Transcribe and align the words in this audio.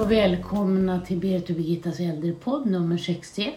och 0.00 0.10
välkomna 0.12 1.00
till 1.00 1.16
Berit 1.16 1.50
och 1.50 1.56
Birgittas 1.56 2.00
äldrepodd 2.00 2.66
nummer 2.66 2.96
61. 2.96 3.54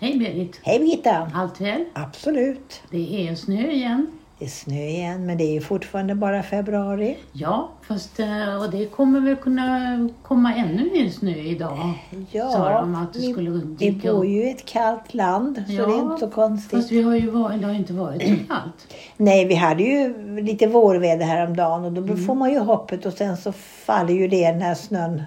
Hej 0.00 0.18
Berit! 0.18 0.60
Hej 0.62 0.78
Birgitta! 0.78 1.30
Allt 1.34 1.60
väl? 1.60 1.84
Absolut. 1.92 2.82
Det 2.90 3.28
är 3.28 3.34
snö 3.34 3.70
igen. 3.70 4.06
Det 4.38 4.44
är 4.44 4.48
snö 4.48 4.74
igen, 4.86 5.26
men 5.26 5.38
det 5.38 5.44
är 5.44 5.52
ju 5.52 5.60
fortfarande 5.60 6.14
bara 6.14 6.42
februari. 6.42 7.16
Ja, 7.32 7.70
fast 7.82 8.20
eh, 8.20 8.62
och 8.62 8.70
det 8.70 8.86
kommer 8.86 9.20
väl 9.20 9.36
kunna 9.36 10.08
komma 10.22 10.54
ännu 10.54 10.90
mer 10.92 11.10
snö 11.10 11.34
idag. 11.34 11.92
Ja, 12.30 12.50
Sa 12.50 12.80
de 12.80 12.94
att 12.94 13.12
det 13.12 13.18
vi, 13.18 13.32
skulle 13.32 13.50
vi 13.78 13.92
bor 13.92 14.26
ju 14.26 14.44
i 14.44 14.50
ett 14.50 14.66
kallt 14.66 15.14
land, 15.14 15.62
så 15.66 15.72
Ja, 15.72 15.86
det 15.86 15.92
är 15.92 15.98
inte 16.02 16.26
så 16.26 16.30
konstigt. 16.30 16.70
Fast 16.78 16.92
vi 16.92 17.02
har 17.02 17.16
ju 17.16 17.30
varit, 17.30 17.60
det 17.60 17.66
har 17.66 17.74
inte 17.74 17.92
varit 17.92 18.22
så 18.22 18.28
kallt. 18.48 18.94
Nej, 19.16 19.44
vi 19.44 19.54
hade 19.54 19.82
ju 19.82 20.14
lite 20.42 20.66
vårväder 20.66 21.26
häromdagen 21.26 21.84
och 21.84 21.92
då 21.92 22.02
Mm. 22.02 22.24
får 22.26 22.34
man 22.34 22.50
ju 22.52 22.58
hoppet 22.58 23.06
och 23.06 23.12
sen 23.12 23.36
så 23.36 23.52
faller 23.52 24.14
ju 24.14 24.28
det 24.28 24.50
den 24.52 24.62
här 24.62 24.74
snön. 24.74 25.22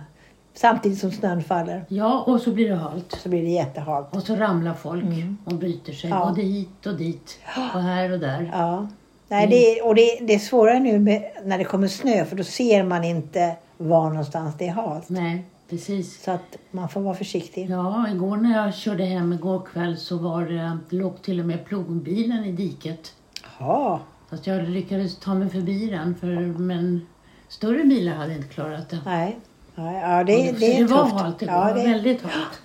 Samtidigt 0.57 0.99
som 0.99 1.11
snön 1.11 1.43
faller 1.43 1.85
Ja, 1.87 2.23
och 2.27 2.41
så 2.41 2.51
blir 2.51 2.69
det 2.69 2.75
halt. 2.75 3.17
så 3.23 3.29
blir 3.29 3.41
det 3.41 3.49
jättehalt. 3.49 4.15
Och 4.15 4.21
så 4.23 4.35
ramlar 4.35 4.73
folk 4.73 5.03
och 5.45 5.53
bryter 5.53 5.93
sig 5.93 6.09
Ja. 6.09 6.25
både 6.29 6.41
hit 6.41 6.85
och 6.85 6.95
dit 6.97 7.39
och 7.73 7.81
här 7.81 8.11
och 8.11 8.19
där. 8.19 8.49
Ja. 8.53 8.87
Nej, 9.27 9.47
det 9.47 9.55
är, 9.79 9.85
och 9.87 9.95
det, 9.95 10.19
det 10.21 10.33
är 10.35 10.39
svårare 10.39 10.79
nu 10.79 10.99
med, 10.99 11.23
när 11.43 11.57
det 11.57 11.63
kommer 11.63 11.87
snö 11.87 12.25
för 12.25 12.35
då 12.35 12.43
ser 12.43 12.83
man 12.83 13.03
inte 13.03 13.55
var 13.77 14.09
någonstans 14.09 14.55
det 14.57 14.67
är 14.67 14.71
halt. 14.71 15.09
Nej, 15.09 15.45
precis. 15.69 16.23
Så 16.23 16.31
att 16.31 16.57
man 16.71 16.89
får 16.89 17.01
vara 17.01 17.15
försiktig. 17.15 17.69
Ja, 17.69 18.09
igår 18.09 18.37
när 18.37 18.63
jag 18.65 18.73
körde 18.75 19.03
hem 19.05 19.33
igår 19.33 19.59
kväll 19.73 19.97
så 19.97 20.17
var 20.17 20.41
det, 20.45 20.77
det 20.89 20.95
låg 20.95 21.21
till 21.21 21.39
och 21.39 21.45
med 21.45 21.65
plogbilen 21.65 22.45
i 22.45 22.51
diket. 22.51 23.13
Ja, 23.59 23.99
Fast 24.29 24.47
jag 24.47 24.69
lyckades 24.69 25.15
ta 25.19 25.33
mig 25.33 25.49
förbi 25.49 25.89
den, 25.89 26.15
för, 26.15 26.59
men 26.59 27.07
större 27.47 27.83
bilar 27.83 28.13
hade 28.15 28.33
inte 28.33 28.47
klarat 28.47 28.89
det. 28.89 28.99
nej. 29.05 29.37
Nej 29.75 30.01
ja, 30.01 30.23
det, 30.23 30.51
det 30.51 30.77
är 30.77 30.79
det 30.87 30.93
var 30.93 31.03
tufft. 31.03 31.15
halt 31.21 31.41
igår, 31.41 31.53
Ja, 31.55 31.73
det 31.73 31.81
det, 31.81 31.87
väldigt 31.89 32.21
halt. 32.23 32.61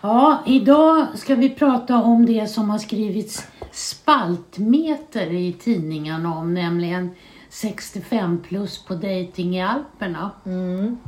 Ja, 0.00 0.42
idag 0.46 1.06
ska 1.14 1.34
vi 1.34 1.50
prata 1.50 2.02
om 2.02 2.26
det 2.26 2.46
som 2.46 2.70
har 2.70 2.78
skrivits 2.78 3.46
spaltmeter 3.72 5.32
i 5.32 5.52
tidningarna 5.52 6.34
om, 6.38 6.54
nämligen 6.54 7.10
65 7.50 8.42
plus 8.48 8.84
på 8.84 8.94
dating 8.94 9.56
i 9.56 9.62
Alperna. 9.62 10.30
mm, 10.46 10.98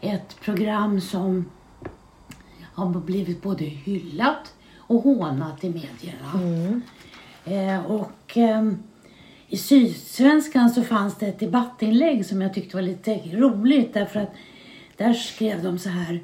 Ett 0.00 0.40
program 0.40 1.00
som 1.00 1.44
har 2.74 2.86
blivit 2.86 3.42
både 3.42 3.64
hyllat 3.64 4.54
och 4.78 5.02
hånat 5.02 5.64
i 5.64 5.68
medierna. 5.68 6.30
mm, 6.34 6.82
Eh, 7.44 7.86
och 7.86 8.36
ehm, 8.36 8.82
i 9.50 9.56
Sydsvenskan 9.56 10.70
så 10.70 10.82
fanns 10.82 11.18
det 11.18 11.26
ett 11.26 11.38
debattinlägg 11.38 12.26
som 12.26 12.42
jag 12.42 12.54
tyckte 12.54 12.76
var 12.76 12.82
lite 12.82 13.14
roligt 13.32 13.94
därför 13.94 14.20
att 14.20 14.34
där 14.96 15.14
skrev 15.14 15.62
de 15.62 15.78
så 15.78 15.88
här. 15.88 16.20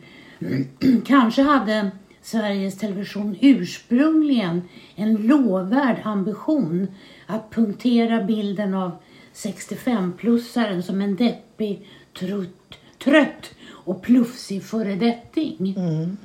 Kanske 1.07 1.43
hade 1.43 1.91
Sveriges 2.23 2.79
Television 2.79 3.37
ursprungligen 3.41 4.63
en 4.95 5.17
lovvärd 5.17 5.97
ambition 6.05 6.87
att 7.27 7.51
punktera 7.51 8.25
bilden 8.25 8.75
av 8.75 8.93
65-plussaren 9.35 10.83
som 10.83 11.01
en 11.01 11.17
deppig, 11.17 11.89
trött, 12.19 12.79
trött 13.05 13.55
och 13.69 14.03
plufsig 14.03 14.63
föredetting. 14.63 15.75
mm. 15.77 16.17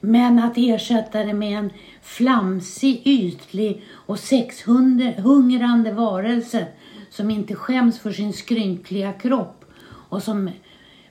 Men 0.00 0.38
att 0.38 0.52
ersätta 0.56 1.24
det 1.24 1.34
med 1.34 1.58
en 1.58 1.70
flamsig, 2.02 3.02
ytlig 3.04 3.82
och 3.92 4.18
sexhungrande 4.18 5.92
varelse 5.92 6.66
som 7.10 7.30
inte 7.30 7.54
skäms 7.54 7.98
för 7.98 8.12
sin 8.12 8.32
skrynkliga 8.32 9.12
kropp 9.12 9.64
och 10.08 10.22
som 10.22 10.50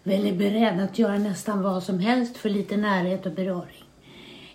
väl 0.03 0.27
är 0.27 0.33
beredd 0.33 0.79
att 0.83 0.99
göra 0.99 1.17
nästan 1.17 1.63
vad 1.63 1.83
som 1.83 1.99
helst 1.99 2.37
för 2.37 2.49
lite 2.49 2.77
närhet 2.77 3.25
och 3.25 3.31
beröring 3.31 3.83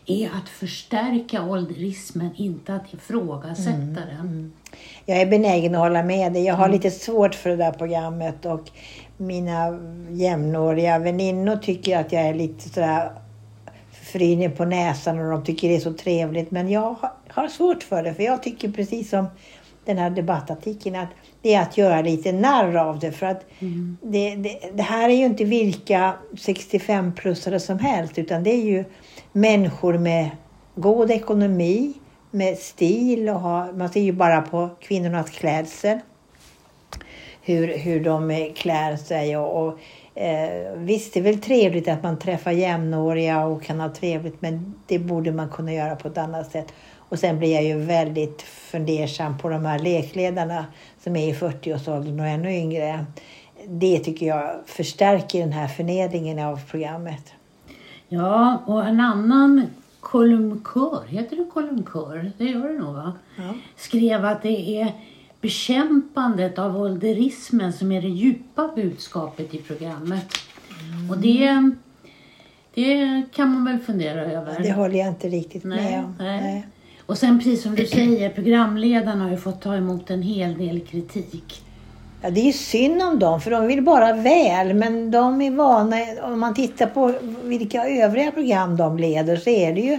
är 0.07 0.27
att 0.27 0.49
förstärka 0.49 1.43
ålderismen, 1.43 2.31
inte 2.37 2.75
att 2.75 2.95
ifrågasätta 2.95 4.01
den. 4.11 4.53
Jag 5.07 5.21
är 5.21 5.27
benägen 5.27 5.75
att 5.75 5.81
hålla 5.81 6.03
med 6.03 6.33
dig. 6.33 6.45
Jag 6.45 6.55
har 6.55 6.65
Mm. 6.65 6.77
lite 6.77 6.91
svårt 6.91 7.35
för 7.35 7.51
det 7.51 7.57
där 7.57 7.73
programmet 7.73 8.47
och 8.47 8.71
mina 9.17 9.79
jämnåriga 10.11 10.99
väninnor 10.99 11.57
tycker 11.57 11.99
att 11.99 12.13
jag 12.13 12.23
är 12.23 12.35
lite 12.35 12.69
sådär 12.69 13.11
frynig 14.15 14.57
på 14.57 14.65
näsan 14.65 15.19
och 15.19 15.31
de 15.31 15.45
tycker 15.45 15.69
det 15.69 15.77
är 15.77 15.81
så 15.81 15.93
trevligt. 15.93 16.51
Men 16.51 16.69
jag 16.71 16.95
har- 17.29 17.49
svårt 17.49 17.83
för 17.83 18.03
det 18.03 18.15
för 18.15 18.23
jag 18.23 18.43
tycker 18.43 18.69
precis 18.69 19.11
som 19.11 19.27
den 19.85 19.99
här 19.99 20.11
debattartikeln 20.11 20.97
att 20.97 21.09
det 21.43 21.55
är 21.55 21.63
att 21.63 21.79
göra 21.79 22.01
lite 22.03 22.33
narr 22.33 22.77
av 22.77 22.99
det. 22.99 23.13
För 23.13 23.27
att 23.27 23.45
Mm. 23.59 23.97
det, 24.03 24.35
det, 24.35 24.59
det 24.75 24.83
här 24.83 25.09
är 25.09 25.15
ju 25.15 25.25
inte 25.25 25.45
vilka 25.45 26.15
65-plussare 26.33 27.59
som 27.59 27.79
helst 27.79 28.19
utan 28.19 28.43
det 28.43 28.51
är 28.51 28.63
ju 28.65 28.85
människor 29.33 29.99
med 29.99 30.31
god 30.75 31.11
ekonomi, 31.11 31.93
med 32.31 32.59
stil 32.59 33.29
och 33.29 33.41
ha, 33.41 33.73
man 33.73 33.89
ser 33.89 34.01
ju 34.01 34.13
bara 34.13 34.43
på 34.43 34.69
kvinnornas 34.81 35.31
klädsel 35.31 35.99
hur, 37.43 37.79
hur 37.79 38.01
de 38.05 38.51
klär 38.57 38.97
sig. 38.97 39.37
Och, 39.37 39.67
och, 39.67 39.79
eh, 40.15 40.73
visst, 40.77 41.15
det 41.15 41.21
är 41.21 41.25
väl 41.25 41.41
trevligt 41.41 41.89
att 41.89 42.03
man 42.03 42.19
träffar 42.19 42.51
jämnåriga 42.51 43.45
och 43.45 43.63
kan 43.63 43.81
ha 43.81 43.89
trevligt 43.89 44.43
men 44.43 44.75
det 44.87 44.99
borde 44.99 45.33
man 45.33 45.49
kunna 45.49 45.73
göra 45.73 45.97
på 45.97 46.09
ett 46.09 46.19
annat 46.19 46.51
sätt. 46.51 46.73
Och 47.09 47.19
sen 47.19 47.39
blir 47.39 47.55
jag 47.55 47.65
ju 47.65 47.79
väldigt 47.79 48.43
fundersam 48.43 49.39
på 49.39 49.49
de 49.49 49.65
här 49.65 49.79
lekledarna 49.79 50.67
som 51.01 51.17
är 51.17 51.29
i 51.29 51.33
40-årsåldern 51.33 52.21
och 52.21 52.27
ännu 52.27 52.55
yngre. 52.55 53.07
Det 53.67 53.99
tycker 53.99 54.27
jag 54.27 54.51
förstärker 54.67 55.41
den 55.41 55.53
här 55.53 55.69
förnedringen 55.69 56.39
av 56.39 56.61
programmet. 56.71 57.33
Ja, 58.09 58.63
och 58.67 58.87
en 58.87 59.01
annan 59.01 59.67
kolumnkör, 60.01 61.05
heter 61.09 61.37
det 61.37 61.45
kolumnkör? 61.53 62.33
Det 62.39 62.45
gör 62.45 62.69
det 62.69 62.79
nog 62.79 62.95
va? 62.95 63.13
Ja. 63.37 63.55
skrev 63.77 64.25
att 64.25 64.43
det 64.43 64.81
är 64.81 64.93
bekämpandet 65.45 66.59
av 66.59 66.77
ålderismen 66.77 67.73
som 67.73 67.93
är 67.93 68.03
det 68.03 68.09
djupa 68.09 68.71
budskapet 68.77 69.55
i 69.55 69.59
programmet. 69.59 70.27
Och 71.11 71.19
det, 71.19 71.71
det 72.75 73.23
kan 73.33 73.55
man 73.55 73.65
väl 73.65 73.79
fundera 73.79 74.21
över. 74.21 74.63
Det 74.63 74.73
håller 74.73 74.99
jag 74.99 75.09
inte 75.09 75.29
riktigt 75.29 75.65
med 75.65 75.79
nej, 75.79 75.99
om. 75.99 76.17
nej. 76.19 76.67
Och 77.07 77.19
sen 77.19 77.39
precis 77.39 77.63
som 77.63 77.75
du 77.75 77.87
säger, 77.87 78.31
programledarna 78.31 79.25
har 79.25 79.31
ju 79.31 79.37
fått 79.37 79.63
ta 79.63 79.75
emot 79.75 80.11
en 80.11 80.23
hel 80.23 80.59
del 80.59 80.81
kritik. 80.81 81.63
Ja, 82.23 82.31
det 82.31 82.41
är 82.41 82.45
ju 82.45 82.53
synd 82.53 83.03
om 83.03 83.19
dem, 83.19 83.41
för 83.41 83.51
de 83.51 83.67
vill 83.67 83.83
bara 83.83 84.13
väl. 84.13 84.75
Men 84.75 85.11
de 85.11 85.43
är 85.43 85.51
vana, 85.51 85.97
om 86.23 86.41
man 86.41 86.55
tittar 86.55 86.87
på 86.87 87.15
vilka 87.43 87.85
övriga 87.85 88.31
program 88.31 88.77
de 88.77 88.99
leder 88.99 89.37
så 89.37 89.51
är 89.51 89.73
det 89.73 89.81
ju 89.81 89.99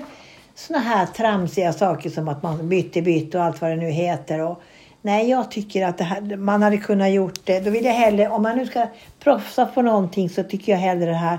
såna 0.55 0.79
här 0.79 1.05
tramsiga 1.05 1.73
saker 1.73 2.09
som 2.09 2.27
att 2.27 2.43
man 2.43 2.69
bytte 2.69 3.01
bytte 3.01 3.37
och 3.37 3.43
allt 3.43 3.61
vad 3.61 3.71
det 3.71 3.75
nu 3.75 3.89
heter. 3.89 4.41
Och, 4.41 4.61
nej, 5.05 5.29
jag 5.29 5.51
tycker 5.51 5.85
att 5.85 6.01
här, 6.01 6.37
man 6.37 6.61
hade 6.61 6.77
kunnat 6.77 7.11
gjort 7.11 7.39
det. 7.43 7.59
Då 7.59 7.69
vill 7.69 7.85
jag 7.85 7.93
hellre, 7.93 8.29
om 8.29 8.43
man 8.43 8.57
nu 8.57 8.65
ska 8.65 8.87
proffsa 9.19 9.65
på 9.65 9.81
någonting 9.81 10.29
så 10.29 10.43
tycker 10.43 10.71
jag 10.71 10.79
hellre 10.79 11.05
det 11.05 11.13
här 11.13 11.37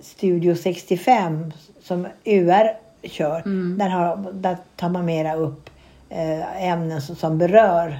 Studio 0.00 0.54
65 0.54 1.52
som 1.82 2.06
UR 2.24 2.70
kör. 3.02 3.42
Där, 3.78 3.88
har, 3.88 4.32
där 4.32 4.56
tar 4.76 4.88
man 4.88 5.04
mera 5.04 5.34
upp 5.34 5.70
eh, 6.08 6.64
ämnen 6.64 7.02
som, 7.02 7.16
som 7.16 7.38
berör 7.38 7.98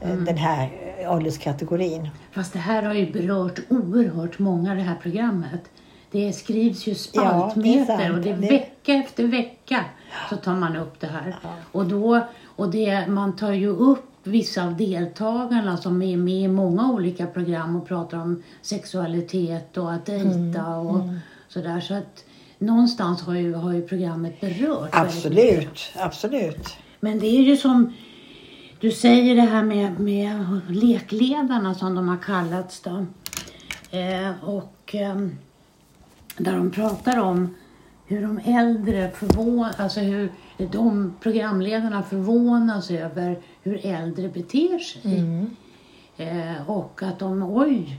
eh, 0.00 0.16
den 0.16 0.36
här 0.36 0.70
ålderskategorin. 1.08 2.08
Fast 2.32 2.52
det 2.52 2.58
här 2.58 2.82
har 2.82 2.94
ju 2.94 3.12
berört 3.12 3.58
oerhört 3.68 4.38
många 4.38 4.74
det 4.74 4.82
här 4.82 4.96
programmet. 5.02 5.60
Det 6.10 6.32
skrivs 6.32 6.86
ju 6.86 6.94
spaltmeter 6.94 8.04
Ja, 8.04 8.12
och 8.12 8.20
det 8.20 8.30
är 8.30 8.36
vecka 8.36 8.92
efter 8.92 9.24
vecka 9.24 9.84
så 10.30 10.36
tar 10.36 10.54
man 10.54 10.76
upp 10.76 11.00
det 11.00 11.06
här. 11.06 11.36
Och, 11.72 11.86
då, 11.86 12.20
och 12.56 12.70
det, 12.70 13.06
man 13.08 13.36
tar 13.36 13.52
ju 13.52 13.68
upp 13.68 14.09
vissa 14.22 14.64
av 14.64 14.76
deltagarna 14.76 15.76
som 15.76 16.02
är 16.02 16.16
med 16.16 16.42
i 16.42 16.48
många 16.48 16.92
olika 16.92 17.26
program 17.26 17.76
och 17.76 17.88
pratar 17.88 18.18
om 18.18 18.42
sexualitet 18.62 19.76
och 19.76 19.92
att 19.92 20.06
dejta 20.06 20.60
Mm, 20.60 20.86
och 20.86 21.04
sådär. 21.48 21.80
Så 21.80 21.94
att 21.94 22.24
någonstans 22.58 23.22
har 23.22 23.34
ju, 23.34 23.54
har 23.54 23.72
ju 23.72 23.82
programmet 23.82 24.40
berört. 24.40 24.90
Absolut, 24.92 25.92
absolut. 25.96 26.68
Men 27.00 27.18
det 27.18 27.26
är 27.26 27.42
ju 27.42 27.56
som 27.56 27.92
du 28.80 28.90
säger 28.90 29.34
det 29.34 29.42
här 29.42 29.62
med, 29.62 30.00
med 30.00 30.60
lekledarna 30.68 31.74
som 31.74 31.94
de 31.94 32.08
har 32.08 32.16
kallats 32.16 32.80
då. 32.80 33.06
Eh, 33.90 34.44
och 34.44 34.94
ehm, 34.94 35.36
där 36.36 36.56
de 36.56 36.70
pratar 36.70 37.20
om 37.20 37.54
hur 38.10 38.22
de 38.22 38.38
äldre 38.44 39.10
förvånas, 39.10 39.80
alltså 39.80 40.00
hur 40.00 40.32
de 40.72 41.14
programledarna 41.20 42.02
förvånas 42.02 42.90
över 42.90 43.38
hur 43.62 43.86
äldre 43.86 44.28
beter 44.28 44.78
sig. 44.78 45.00
Eh, 46.16 46.70
och 46.70 47.02
att 47.02 47.18
de, 47.18 47.42
oj, 47.42 47.98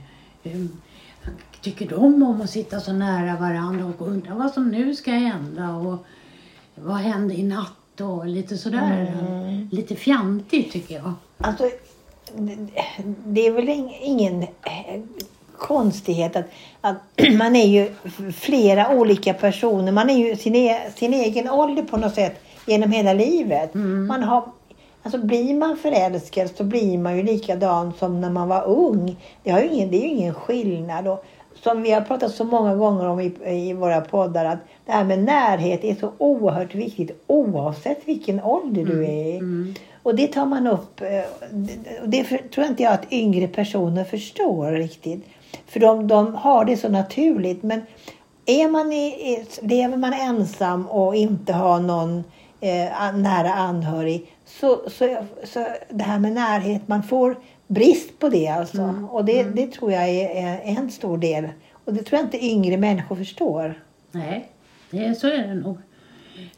tycker 1.60 1.88
de 1.88 2.22
om 2.22 2.40
att 2.40 2.50
sitta 2.50 2.80
så 2.80 2.92
nära 2.92 3.36
varandra 3.40 3.86
och 3.86 4.08
undrar 4.08 4.34
vad 4.34 4.50
som 4.52 4.68
nu 4.68 4.94
ska 4.94 5.10
hända 5.10 5.74
och 5.76 6.06
vad 6.74 6.96
hände 6.96 7.34
i 7.34 7.42
natt 7.42 8.00
och 8.00 8.26
lite 8.26 8.56
sådär. 8.58 9.68
Lite 9.70 9.96
fjantigt 9.96 10.72
tycker 10.72 10.94
jag. 10.94 11.12
Alltså, 11.38 11.64
det- 13.24 13.46
är 13.46 13.52
väl 13.52 13.68
ing- 13.68 13.98
ingen 14.02 14.46
konstighet 15.58 16.36
att, 16.36 16.44
att 16.80 16.96
man 17.38 17.56
är 17.56 17.66
ju 17.66 17.90
flera 18.32 18.90
olika 18.90 19.34
personer. 19.34 19.92
Man 19.92 20.10
är 20.10 20.28
ju 20.28 20.36
sin, 20.36 20.54
e 20.54 20.78
sin 20.96 21.14
egen 21.14 21.50
ålder 21.50 21.82
på 21.82 21.96
något 21.96 22.14
sätt 22.14 22.40
genom 22.66 22.92
hela 22.92 23.12
livet. 23.12 23.74
Man 24.08 24.22
har, 24.22 24.44
alltså 25.02 25.18
blir 25.18 25.54
man 25.54 25.76
förälskad 25.76 26.50
så 26.56 26.64
blir 26.64 26.98
man 26.98 27.16
ju 27.16 27.22
likadan 27.22 27.92
som 27.98 28.20
när 28.20 28.30
man 28.30 28.48
var 28.48 28.64
ung. 28.66 29.16
Det, 29.42 29.50
har 29.50 29.60
ju 29.60 29.68
ingen, 29.68 29.90
det 29.90 29.96
är 29.96 30.02
ju 30.02 30.08
ingen 30.08 30.34
skillnad. 30.34 31.08
Och 31.08 31.24
som 31.62 31.82
vi 31.82 31.90
har 31.90 32.00
pratat 32.00 32.34
så 32.34 32.44
många 32.44 32.74
gånger 32.74 33.06
om 33.08 33.20
i, 33.20 33.32
i 33.46 33.72
våra 33.72 34.00
poddar 34.00 34.44
att 34.44 34.58
det 34.86 34.92
här 34.92 35.04
med 35.04 35.18
närhet 35.18 35.84
är 35.84 35.94
så 35.94 36.12
oerhört 36.18 36.74
viktigt 36.74 37.22
oavsett 37.26 37.98
vilken 38.04 38.42
ålder 38.42 38.84
du 38.84 39.04
är 39.04 39.08
i. 39.36 39.40
Och 40.02 40.14
det 40.14 40.26
tar 40.26 40.46
man 40.46 40.66
upp. 40.66 41.00
eh, 41.00 41.08
och 42.02 42.08
Det 42.08 42.24
tror 42.24 42.66
inte 42.66 42.82
jag 42.82 42.92
att 42.92 43.12
yngre 43.12 43.48
personer 43.48 44.04
förstår 44.04 44.72
riktigt. 44.72 45.26
För 45.66 45.80
de, 45.80 46.06
de 46.06 46.34
har 46.34 46.64
det 46.64 46.76
så 46.76 46.88
naturligt. 46.88 47.62
Men 47.62 47.82
är 48.46 48.68
man 48.68 48.92
i, 48.92 49.46
lever 49.62 49.96
man 49.96 50.12
ensam 50.12 50.86
och 50.86 51.16
inte 51.16 51.52
har 51.52 51.80
någon 51.80 52.24
eh, 52.60 53.16
nära 53.16 53.52
anhörig 53.52 54.32
så, 54.60 54.90
så, 54.90 55.16
så 55.44 55.66
det 55.90 56.04
här 56.04 56.18
med 56.18 56.32
närhet, 56.32 56.88
man 56.88 57.02
får 57.02 57.36
brist 57.66 58.18
på 58.18 58.28
det 58.28 58.48
alltså. 58.48 59.08
Och 59.10 59.24
det, 59.24 59.42
det 59.42 59.72
tror 59.72 59.92
jag 59.92 60.08
är, 60.08 60.28
är 60.28 60.60
en 60.64 60.90
stor 60.90 61.18
del. 61.18 61.48
Och 61.84 61.94
det 61.94 62.02
tror 62.02 62.18
jag 62.18 62.26
inte 62.26 62.44
yngre 62.46 62.76
människor 62.76 63.16
förstår. 63.16 63.82
Nej, 64.12 64.48
det, 64.90 65.14
så 65.14 65.26
är 65.26 65.48
det 65.48 65.54
nog. 65.54 65.78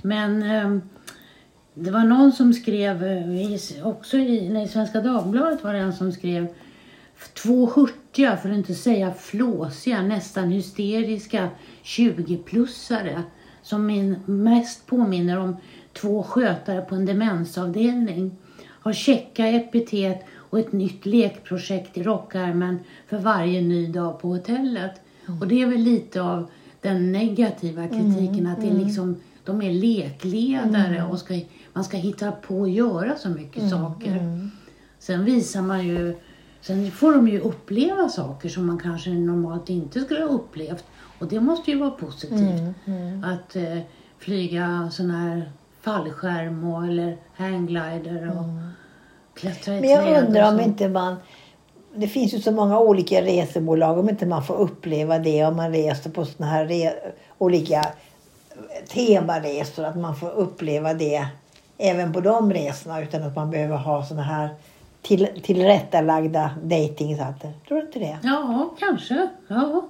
Men 0.02 0.42
ehm, 0.42 0.82
det 1.74 1.90
var 1.90 2.04
någon 2.04 2.32
som 2.32 2.52
skrev, 2.52 3.04
eh, 3.04 3.86
också 3.86 4.16
i, 4.16 4.48
nej, 4.48 4.68
Svenska 4.68 5.00
Dagbladet 5.00 5.64
var 5.64 5.72
det 5.72 5.78
en 5.78 5.92
som 5.92 6.12
skrev 6.12 6.46
två 7.34 7.66
hurtiga, 7.66 8.36
för 8.36 8.50
att 8.50 8.56
inte 8.56 8.74
säga 8.74 9.14
flåsiga, 9.14 10.02
nästan 10.02 10.50
hysteriska 10.50 11.48
20-plussare 11.84 13.22
som 13.62 13.86
min, 13.86 14.16
mest 14.26 14.86
påminner 14.86 15.38
om 15.38 15.56
två 15.92 16.22
skötare 16.22 16.80
på 16.80 16.94
en 16.94 17.06
demensavdelning. 17.06 18.36
Har 18.66 18.92
checka 18.92 19.46
epitet 19.46 20.24
och 20.34 20.58
ett 20.58 20.72
nytt 20.72 21.06
lekprojekt 21.06 21.98
i 21.98 22.02
rockärmen 22.02 22.78
för 23.06 23.18
varje 23.18 23.60
ny 23.60 23.86
dag 23.86 24.20
på 24.20 24.28
hotellet. 24.28 24.92
Och 25.40 25.48
det 25.48 25.62
är 25.62 25.66
väl 25.66 25.80
lite 25.80 26.22
av 26.22 26.50
den 26.80 27.12
negativa 27.12 27.88
kritiken 27.88 28.46
att 28.46 28.60
det 28.60 28.68
är 28.68 28.74
liksom, 28.84 29.16
de 29.44 29.62
är 29.62 29.72
lekledare 29.72 31.04
och 31.04 31.18
ska, 31.18 31.40
man 31.72 31.84
ska 31.84 31.96
hitta 31.96 32.32
på 32.32 32.62
att 32.62 32.70
göra 32.70 33.16
så 33.16 33.28
mycket 33.28 33.70
saker. 33.70 34.48
Sen 34.98 35.24
visar 35.24 35.62
man 35.62 35.86
ju, 35.86 36.16
sen 36.66 36.90
får 36.90 37.12
de 37.12 37.28
ju 37.28 37.40
uppleva 37.40 38.08
saker 38.08 38.48
som 38.48 38.66
man 38.66 38.78
kanske 38.78 39.10
normalt 39.10 39.70
inte 39.70 40.00
skulle 40.00 40.20
ha 40.20 40.28
upplevt. 40.28 40.84
Och 41.18 41.28
det 41.28 41.40
måste 41.40 41.70
ju 41.70 41.78
vara 41.78 41.90
positivt. 41.90 42.62
Att 43.24 43.56
eh, 43.56 43.78
flyga 44.18 44.88
sån 44.92 45.10
här 45.10 45.52
fallskärm 45.80 46.64
och, 46.64 46.84
eller 46.84 47.16
hangglider 47.34 48.38
och 48.38 48.44
klättra 49.34 49.74
i 49.74 49.80
Men 49.80 49.90
jag 49.90 50.04
träd 50.04 50.24
undrar 50.24 50.54
om 50.54 50.60
inte 50.60 50.88
man... 50.88 51.16
Det 51.96 52.08
finns 52.08 52.34
ju 52.34 52.40
så 52.40 52.52
många 52.52 52.78
olika 52.78 53.22
resebolag 53.22 53.98
om 53.98 54.08
inte 54.08 54.26
man 54.26 54.44
får 54.44 54.54
uppleva 54.54 55.18
det 55.18 55.44
om 55.44 55.56
man 55.56 55.72
reser 55.72 56.10
på 56.10 56.24
såna 56.24 56.48
här 56.48 56.66
re, 56.66 56.92
olika 57.38 57.84
temaresor. 58.88 59.84
Att 59.84 59.96
man 59.96 60.16
får 60.16 60.30
uppleva 60.30 60.94
det 60.94 61.26
även 61.78 62.12
på 62.12 62.20
de 62.20 62.52
resorna 62.52 63.02
utan 63.02 63.22
att 63.22 63.36
man 63.36 63.50
behöver 63.50 63.76
ha 63.76 64.04
såna 64.04 64.22
här 64.22 64.48
till, 65.04 65.28
tillrättalagda 65.42 66.50
dejtingsatser. 66.62 67.52
Tror 67.68 67.78
du 67.78 67.86
inte 67.86 67.98
det? 67.98 68.18
Ja, 68.22 68.70
kanske. 68.78 69.28
Ja. 69.48 69.82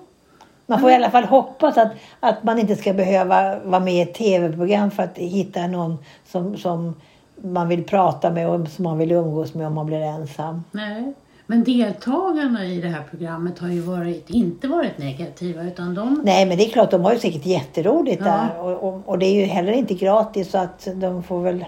Man 0.67 0.81
får 0.81 0.91
i 0.91 0.95
alla 0.95 1.11
fall 1.11 1.25
hoppas 1.25 1.79
att, 1.79 1.93
att 2.21 2.45
man 2.45 2.59
inte 2.59 2.77
ska 2.77 2.93
behöva 2.93 3.59
vara 3.59 3.81
med 3.81 3.95
i 3.95 4.01
ett 4.01 4.15
tv-program 4.15 4.91
för 4.91 5.03
att 5.03 5.19
hitta 5.19 5.67
någon 5.67 5.99
som, 6.27 6.57
som 6.57 6.95
man 7.37 7.69
vill 7.69 7.85
prata 7.85 8.31
med 8.31 8.49
och 8.49 8.69
som 8.69 8.83
man 8.85 8.99
vill 8.99 9.13
umgås 9.13 9.55
med 9.55 9.67
om 9.67 9.75
man 9.75 9.87
blir 9.87 10.01
ensam. 10.01 10.65
Nej. 10.73 11.13
Men 11.47 11.65
deltagarna 11.65 12.65
i 12.65 12.81
det 12.81 12.89
här 12.89 13.03
programmet 13.11 13.59
har 13.59 13.69
ju 13.69 13.81
varit, 13.81 14.31
inte 14.31 14.69
varit 14.69 14.99
negativa 14.99 15.63
utan 15.63 15.95
de... 15.95 16.23
Nej, 16.25 16.47
men 16.47 16.59
det 16.59 16.65
är 16.67 16.71
klart, 16.71 16.91
de 16.91 17.05
har 17.05 17.13
ju 17.13 17.19
säkert 17.19 17.47
jätteroligt 17.47 18.23
Ja. 18.25 18.27
där. 18.27 18.61
Och, 18.61 18.89
och, 18.89 19.03
och 19.07 19.19
det 19.19 19.27
är 19.27 19.35
ju 19.35 19.45
heller 19.45 19.73
inte 19.73 19.95
gratis 19.95 20.51
så 20.51 20.59
att 20.59 20.89
de 20.95 21.23
får 21.23 21.41
väl 21.41 21.65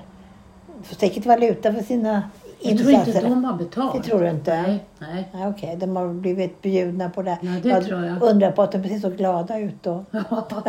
får 0.82 0.96
säkert 0.96 1.26
valuta 1.26 1.72
för 1.72 1.82
sina 1.82 2.22
Jag 2.68 2.78
tror 2.78 2.90
inte 2.90 3.20
de 3.20 3.44
har 3.44 3.52
betalt. 3.58 4.02
Det 4.02 4.08
tror 4.10 4.20
du 4.20 4.30
inte? 4.30 4.62
Nej, 4.62 4.84
nej. 4.98 5.28
Nej, 5.34 5.46
Okej, 5.48 5.76
de 5.80 5.96
har 5.96 6.08
blivit 6.08 6.62
bjudna 6.62 7.10
på 7.10 7.22
det. 7.22 7.38
Ja, 7.42 7.50
det 7.62 7.80
tror 7.84 8.04
jag. 8.04 8.22
undrar 8.22 8.52
på 8.52 8.62
att 8.62 8.72
de 8.72 8.82
ser 8.82 8.98
så 8.98 9.10
glada 9.10 9.58
ut 9.58 9.82
då. 9.82 10.04
Ja. 10.10 10.64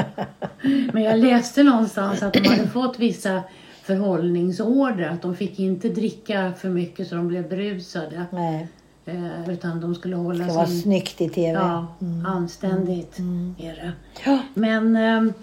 Men 0.93 1.03
jag 1.03 1.19
läste 1.19 1.63
någonstans 1.63 2.23
att 2.23 2.33
de 2.33 2.49
hade 2.49 2.67
fått 2.73 2.99
vissa 2.99 3.41
förhållningsorder. 3.83 5.09
Att 5.09 5.21
de 5.21 5.35
fick 5.35 5.59
inte 5.59 5.89
dricka 5.89 6.53
för 6.57 6.69
mycket 6.69 7.07
så 7.07 7.15
de 7.15 7.27
blev 7.27 7.49
berusade. 7.49 8.25
Nej, 8.31 8.67
Eh, 9.07 9.49
utan 9.49 9.81
de 9.81 9.95
skulle 9.95 10.15
det 10.15 10.21
hålla 10.21 10.45
ska 10.45 10.53
vara 10.53 10.67
sin... 10.67 10.81
snyggt 10.81 11.21
i 11.21 11.29
tv. 11.29 11.59
Ja, 11.59 11.87
anständigt 12.27 13.17
är 13.57 13.93
det. 14.25 14.39
Men 14.53 14.95
ehm, 14.95 15.33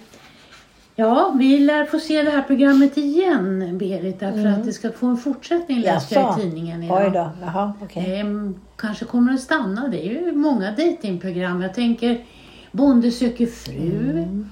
ja, 0.96 1.34
vi 1.38 1.58
lär 1.58 1.84
få 1.84 1.98
se 1.98 2.22
det 2.22 2.30
här 2.30 2.42
programmet 2.42 2.96
igen, 2.96 3.78
Berit. 3.78 4.20
Därför 4.20 4.46
att 4.46 4.64
det 4.64 4.72
ska 4.72 4.92
få 4.92 5.06
en 5.06 5.16
fortsättning 5.16 5.80
läste 5.80 6.14
jag 6.14 6.24
Mm. 6.24 6.40
I 6.40 6.42
tidningen 6.42 6.80
Oj 6.82 7.06
idag. 7.06 7.12
då, 7.12 7.46
jaha, 7.46 7.72
okej. 7.82 8.20
Ehm, 8.20 8.54
kanske 8.76 9.04
kommer 9.04 9.32
att 9.34 9.40
stanna. 9.40 9.88
Det 9.88 10.06
är 10.06 10.10
ju 10.10 10.32
många 10.32 10.70
datingprogram. 10.70 11.62
Jag 11.62 11.74
tänker 11.74 12.24
Bonde 12.72 13.10
söker 13.10 13.46
fru. 13.46 14.10
Mm. 14.10 14.50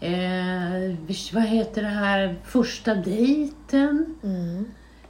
Eh, 0.00 0.96
vad 1.32 1.42
heter 1.42 1.82
det 1.82 1.88
här? 1.88 2.36
Första 2.44 2.94
dejten. 2.94 4.14
Mm. 4.22 4.64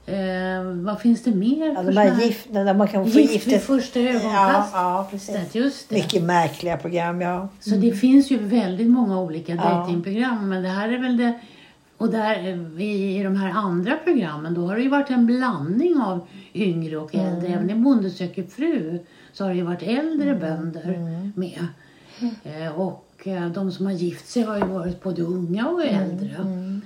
Eh, 0.06 0.62
vad 0.64 1.00
finns 1.00 1.23
det 1.25 1.31
mer? 1.35 1.67
Ja, 1.75 1.82
de 1.82 1.97
här 1.97 2.11
här- 2.11 2.23
gift, 2.25 2.52
där 2.52 2.75
man 2.75 2.88
kan 2.88 3.11
få 3.11 3.19
Gift 3.19 3.47
vid 3.47 3.61
första 3.61 4.00
Ja, 4.00 4.11
ögonkast. 4.11 4.70
ja, 4.75 5.08
precis. 5.11 5.55
Just 5.55 5.88
det. 5.88 5.94
Mycket 5.94 6.23
märkliga 6.23 6.76
program, 6.76 7.20
ja. 7.20 7.49
Så 7.61 7.70
det 7.70 7.93
finns 7.93 8.31
ju 8.31 8.38
väldigt 8.38 8.91
många 8.91 9.20
olika 9.20 9.55
Ja. 9.55 9.62
datingprogram. 9.64 10.49
Men 10.49 10.62
det 10.62 10.69
här 10.69 10.88
är 10.88 10.99
väl 10.99 11.17
det... 11.17 11.32
Och 11.97 12.11
där 12.11 12.38
eh, 12.49 12.82
i, 12.82 13.20
i 13.20 13.23
de 13.23 13.37
här 13.37 13.50
andra 13.50 13.97
programmen 14.05 14.55
då 14.55 14.66
har 14.66 14.76
det 14.76 14.83
ju 14.83 14.88
varit 14.88 15.11
en 15.11 15.26
blandning 15.26 15.97
av 16.00 16.21
yngre 16.54 16.97
och 16.97 17.14
äldre. 17.14 17.47
Mm. 17.49 17.52
Även 17.59 17.71
i 17.71 17.75
Bonde 17.75 18.11
söker 18.11 18.42
fru 18.42 18.99
så 19.33 19.45
har 19.45 19.50
det 19.50 19.57
ju 19.57 19.62
varit 19.62 19.83
äldre 19.83 20.35
bönder 20.35 20.85
Mm. 20.95 21.33
med. 21.37 21.66
Eh, 22.45 22.80
och 22.80 23.07
eh, 23.27 23.47
de 23.47 23.73
som 23.73 23.87
har 23.87 23.93
gift 23.93 24.29
sig 24.29 24.43
har 24.43 24.57
ju 24.57 24.65
varit 24.65 25.03
både 25.03 25.23
unga 25.23 25.69
och 25.69 25.83
Mm. 25.83 26.03
äldre. 26.11 26.37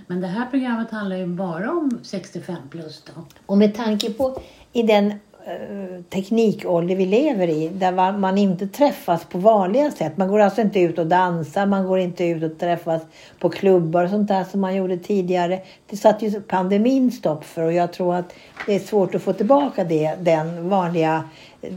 Men 0.07 0.21
det 0.21 0.27
här 0.27 0.47
programmet 0.51 0.91
handlar 0.91 1.17
ju 1.17 1.27
bara 1.27 1.71
om 1.71 1.99
65 2.03 2.57
plus 2.71 3.03
då. 3.15 3.23
Och 3.47 3.59
med 3.59 3.75
tanke 3.75 4.11
på 4.13 4.39
i 4.73 4.83
den 4.83 5.07
eh, 5.11 6.03
teknikålder 6.11 6.97
vi 6.97 7.07
lever 7.07 7.49
i, 7.49 7.69
där 7.69 7.93
man, 7.93 8.21
man 8.21 8.39
inte 8.39 8.67
träffas 8.67 9.25
på 9.25 9.39
vanliga 9.39 9.91
sätt. 9.91 10.17
Man 10.17 10.29
går 10.29 10.39
alltså 10.41 10.61
inte 10.61 10.81
ut 10.81 10.99
och 10.99 11.07
dansar, 11.07 11.67
man 11.67 11.87
går 11.87 11.99
inte 11.99 12.25
ut 12.25 12.43
och 12.53 12.59
träffas 12.59 13.03
på 13.39 13.49
klubbar 13.51 14.05
och 14.05 14.11
sånt 14.11 14.29
där 14.29 14.45
som 14.45 14.61
man 14.61 14.75
gjorde 14.77 14.97
tidigare. 14.97 15.61
Det 15.91 15.97
satte 15.97 16.27
ju 16.27 16.41
pandemin 16.41 17.13
stopp 17.13 17.45
för 17.45 17.63
och 17.63 17.73
jag 17.73 17.93
tror 17.93 18.15
att 18.15 18.33
det 18.67 18.75
är 18.75 18.79
svårt 18.81 19.15
att 19.15 19.23
få 19.23 19.33
tillbaka 19.33 19.85
det, 19.85 20.15
den 20.21 20.69
vanliga 20.69 21.25
eh, 21.63 21.71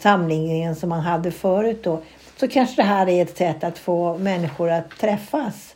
samlingen 0.00 0.76
som 0.76 0.88
man 0.88 1.00
hade 1.00 1.30
förut 1.30 1.80
då. 1.84 2.00
Så 2.40 2.48
kanske 2.48 2.82
det 2.82 2.86
här 2.88 3.08
är 3.08 3.22
ett 3.22 3.36
sätt 3.36 3.64
att 3.64 3.78
få 3.78 4.18
människor 4.18 4.70
att 4.70 4.90
träffas. 4.90 5.74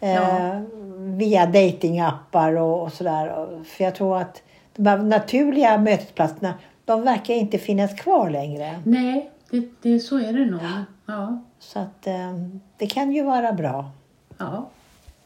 Eh, 0.00 0.12
Ja. 0.14 0.60
via 0.98 1.46
datingappar 1.46 2.52
och, 2.56 2.82
och 2.82 2.92
sådär. 2.92 3.48
För 3.64 3.84
jag 3.84 3.94
tror 3.94 4.18
att 4.18 4.42
de 4.76 4.86
här 4.86 4.98
naturliga 4.98 5.78
mötesplatserna, 5.78 6.54
de 6.84 7.02
verkar 7.02 7.34
inte 7.34 7.58
finnas 7.58 7.94
kvar 8.00 8.30
längre. 8.30 8.80
Nej, 8.84 9.30
det, 9.50 9.68
det, 9.82 10.00
så 10.00 10.18
är 10.18 10.32
det 10.32 10.46
nog. 10.46 10.60
Ja. 11.06 11.42
Så 11.58 11.78
att 11.78 12.06
eh, 12.06 12.32
det 12.76 12.86
kan 12.86 13.12
ju 13.12 13.22
vara 13.22 13.52
bra. 13.52 13.90
Ja, 14.38 14.68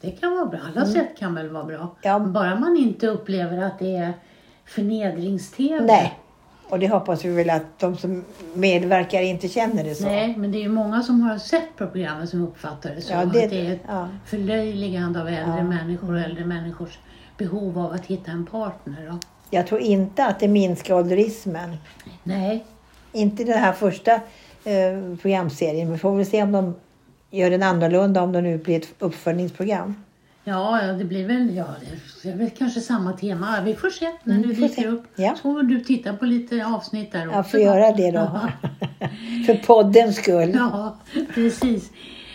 det 0.01 0.11
kan 0.11 0.31
vara 0.35 0.45
bra. 0.45 0.59
Alla 0.75 0.85
sätt 0.85 1.07
kan 1.19 1.35
väl 1.35 1.49
vara 1.49 1.63
bra. 1.63 1.75
Mm. 1.75 1.87
Ja. 2.01 2.19
Bara 2.19 2.55
man 2.55 2.77
inte 2.77 3.07
upplever 3.07 3.57
att 3.57 3.79
det 3.79 3.95
är 3.95 4.13
förnedrings-tv. 4.65 5.85
Nej. 5.85 6.13
Och 6.69 6.79
det 6.79 6.87
hoppas 6.87 7.25
vi 7.25 7.29
väl 7.29 7.49
att 7.49 7.79
de 7.79 7.97
som 7.97 8.23
medverkar 8.53 9.21
inte 9.21 9.47
känner 9.47 9.83
det 9.83 9.95
så. 9.95 10.05
Nej, 10.05 10.33
men 10.37 10.51
det 10.51 10.57
är 10.57 10.61
ju 10.61 10.69
många 10.69 11.03
som 11.03 11.21
har 11.21 11.37
sett 11.37 11.75
på 11.77 11.87
programmet 11.87 12.29
som 12.29 12.43
uppfattar 12.43 12.95
det 12.95 13.01
så. 13.01 13.13
Ja, 13.13 13.25
det- 13.25 13.43
att 13.43 13.49
det 13.49 13.67
är 13.67 13.73
ett 13.73 13.81
ja. 13.87 14.07
förlöjligande 14.25 15.21
av 15.21 15.27
äldre 15.27 15.55
Ja. 15.57 15.63
människor 15.63 16.13
och 16.13 16.19
äldre 16.19 16.45
människors 16.45 16.99
behov 17.37 17.79
av 17.79 17.91
att 17.91 18.05
hitta 18.05 18.31
en 18.31 18.45
partner. 18.45 19.07
Då. 19.11 19.19
Jag 19.49 19.67
tror 19.67 19.81
inte 19.81 20.25
att 20.25 20.39
det 20.39 20.47
minskar 20.47 20.93
ålderismen. 20.95 21.77
Nej, 22.23 22.65
Inte 23.11 23.43
den 23.43 23.57
här 23.59 23.73
första 23.73 24.11
eh, 24.63 25.15
programserien. 25.21 25.91
Vi 25.91 25.97
får 25.97 26.15
väl 26.15 26.25
se 26.25 26.43
om 26.43 26.51
de 26.51 26.75
gör 27.31 27.49
den 27.49 27.63
annorlunda 27.63 28.21
om 28.21 28.31
det 28.31 28.41
nu 28.41 28.57
blir 28.57 28.77
ett 28.77 28.87
uppföljningsprogram. 28.99 30.03
Ja, 30.49 30.85
ja, 30.85 30.93
det 30.93 31.05
blir 31.05 31.27
väl, 31.27 31.55
ja, 31.55 31.65
det 32.23 32.29
är 32.29 32.35
väl 32.35 32.49
kanske 32.49 32.81
samma 32.81 33.13
tema. 33.13 33.61
Vi 33.61 33.75
får 33.75 33.89
se 33.89 34.11
när 34.23 34.35
Mm, 34.35 34.47
du 34.47 34.53
dyker 34.53 34.67
se. 34.81 34.87
upp. 34.87 35.03
Ja. 35.15 35.35
Så 35.35 35.41
får 35.41 35.63
du 35.63 35.79
titta 35.79 36.13
på 36.13 36.25
lite 36.25 36.65
avsnitt 36.65 37.11
där 37.11 37.27
också. 37.27 37.35
Jag 37.37 37.51
får 37.51 37.59
göra 37.59 37.91
det 37.95 38.11
då. 38.11 38.17
Ja. 38.19 38.49
För 39.45 39.55
poddens 39.67 40.15
skull. 40.15 40.51
Ja, 40.55 40.97
precis. 41.33 41.91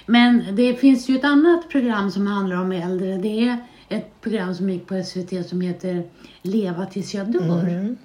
Men 0.06 0.42
det 0.56 0.74
finns 0.74 1.08
ju 1.08 1.16
ett 1.16 1.24
annat 1.24 1.68
program 1.68 2.10
som 2.10 2.26
handlar 2.26 2.56
om 2.56 2.72
äldre. 2.72 3.16
Det 3.16 3.48
är 3.48 3.56
ett 3.88 4.20
program 4.20 4.54
som 4.54 4.70
gick 4.70 4.86
på 4.86 5.02
SVT 5.02 5.48
som 5.48 5.60
heter 5.60 6.02
Leva 6.42 6.86
tills 6.86 7.14
jag 7.14 7.32
dör. 7.32 7.68
Mm. 7.68 7.96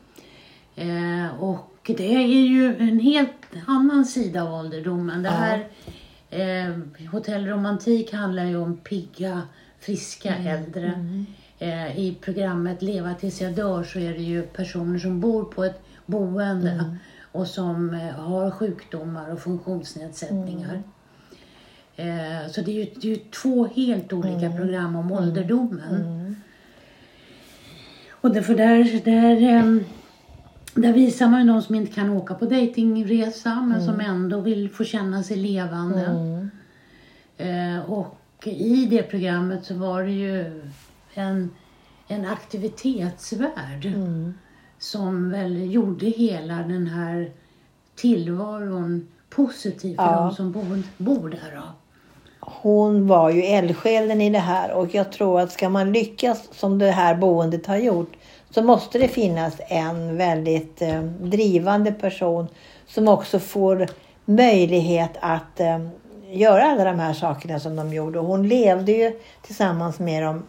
Eh, 0.76 1.44
och 1.44 1.92
det 1.98 2.16
är 2.16 2.28
ju 2.28 2.76
en 2.78 3.00
helt 3.00 3.32
annan 3.68 4.06
sida 4.06 4.44
av 4.44 4.54
ålderdomen. 4.54 5.24
Det 5.24 5.30
här 5.30 5.68
eh, 6.30 7.08
Hotell 7.12 7.46
Romantik 7.48 8.14
handlar 8.14 8.44
ju 8.46 8.58
om 8.58 8.78
pigga, 8.78 9.42
friska 9.80 10.36
äldre. 10.36 11.06
Eh, 11.60 12.00
I 12.00 12.18
programmet 12.22 12.82
Leva 12.82 13.14
tills 13.14 13.42
jag 13.42 13.56
dör 13.56 13.84
så 13.84 14.00
är 14.00 14.14
det 14.14 14.24
ju 14.24 14.42
personer 14.42 15.00
som 15.00 15.20
bor 15.20 15.44
på 15.44 15.64
ett 15.64 15.82
boende 16.06 16.98
och 17.32 17.48
som 17.48 17.94
eh, 17.94 18.00
har 18.00 18.52
sjukdomar 18.52 19.32
och 19.32 19.40
funktionsnedsättningar. 19.40 20.84
Eh, 21.96 22.52
så 22.52 22.62
det 22.62 22.72
är 22.72 22.86
ju, 22.86 22.92
det 22.96 23.08
är 23.08 23.16
ju 23.16 23.22
två 23.32 23.68
helt 23.68 24.14
olika 24.14 24.52
program 24.52 24.96
om 24.96 25.12
ålderdomen. 25.12 26.36
Och 28.12 28.34
därför 28.34 28.56
där, 28.56 29.02
där, 29.06 29.42
ehm, 29.42 29.84
där 30.74 30.94
visar 30.94 31.28
man 31.28 31.42
ju 31.42 31.48
de 31.48 31.62
som 31.62 31.76
inte 31.76 31.94
kan 31.94 32.10
åka 32.10 32.34
på 32.34 32.46
dejtingresa 32.46 33.62
men 33.62 33.86
som 33.86 34.00
ändå 34.00 34.42
vill 34.42 34.70
få 34.70 34.84
känna 34.84 35.24
sig 35.24 35.38
levande. 35.38 36.06
Mm. 36.06 36.50
Eh, 37.38 37.92
och 37.92 38.17
i 38.46 38.86
det 38.86 39.04
programmet 39.04 39.66
så 39.66 39.74
var 39.74 40.04
det 40.04 40.12
ju 40.12 40.62
en, 41.14 41.56
en 42.08 42.26
aktivitetsvärld 42.26 43.86
Mm. 43.86 44.34
som 44.80 45.30
väl 45.32 45.72
gjorde 45.74 46.06
hela 46.06 46.56
den 46.56 46.88
här 46.88 47.32
tillvaron 47.96 49.08
positiv 49.30 49.96
för 49.96 50.04
Ja. 50.04 50.22
de 50.22 50.32
som 50.36 50.52
bor, 50.52 50.84
bor 50.98 51.30
där. 51.30 51.56
Då. 51.56 51.62
Hon 52.40 53.08
var 53.08 53.30
ju 53.30 53.42
eldsjälen 53.42 54.22
i 54.22 54.30
det 54.30 54.40
här 54.40 54.72
och 54.72 54.96
jag 54.96 55.12
tror 55.12 55.40
att 55.42 55.52
ska 55.52 55.70
man 55.70 55.92
lyckas 55.94 56.50
som 56.52 56.80
det 56.80 56.92
här 56.92 57.16
boendet 57.16 57.66
har 57.68 57.78
gjort 57.78 58.14
så 58.50 58.62
måste 58.62 59.00
det 59.00 59.08
finnas 59.08 59.54
en 59.70 60.18
väldigt 60.18 60.82
eh, 60.82 61.02
drivande 61.04 61.92
person 61.92 62.48
som 62.88 63.08
också 63.08 63.40
får 63.40 63.88
möjlighet 64.26 65.12
att 65.22 65.60
eh, 65.60 65.80
göra 66.32 66.64
alla 66.64 66.84
de 66.84 67.00
här 67.00 67.14
sakerna 67.14 67.60
som 67.60 67.76
de 67.76 67.94
gjorde. 67.94 68.20
Och 68.20 68.26
hon 68.26 68.48
levde 68.48 68.92
ju 68.92 69.20
tillsammans 69.42 70.00
med 70.00 70.24
dem 70.24 70.44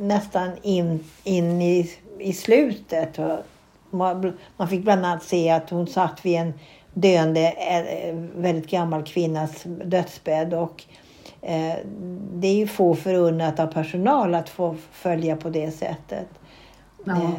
nästan 0.00 0.50
in, 0.62 1.04
in 1.24 1.62
i, 1.62 1.90
i 2.18 2.32
slutet. 2.32 3.18
Och 3.18 3.38
Man, 3.90 4.38
man 4.56 4.68
fick 4.68 4.82
bland 4.82 5.06
annat 5.06 5.22
se 5.22 5.50
att 5.50 5.70
hon 5.70 5.86
satt 5.86 6.24
vid 6.24 6.36
en 6.36 6.54
döende, 6.94 7.50
eh, 7.50 8.14
väldigt 8.36 8.70
gammal 8.70 9.02
kvinnas 9.02 9.62
dödsbädd. 9.64 10.54
Och, 10.54 10.84
eh, 11.42 11.76
det 12.32 12.48
är 12.48 12.54
ju 12.54 12.66
få 12.66 12.94
förunnat 12.94 13.60
av 13.60 13.66
personal 13.66 14.34
att 14.34 14.48
få 14.48 14.76
följa 14.92 15.36
på 15.36 15.50
det 15.50 15.70
sättet. 15.70 16.28
Ja. 17.04 17.32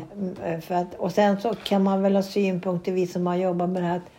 Eh, 0.45 0.59
för 0.59 0.75
att, 0.75 0.95
och 0.97 1.11
sen 1.11 1.41
så 1.41 1.55
kan 1.63 1.83
man 1.83 2.01
väl 2.01 2.15
ha 2.15 2.23
synpunkter, 2.23 2.91
vi 2.91 3.07
som 3.07 3.27
har 3.27 3.35
jobbat 3.35 3.69
med 3.69 3.81
det 3.81 3.87
här, 3.87 3.97
att 3.97 4.09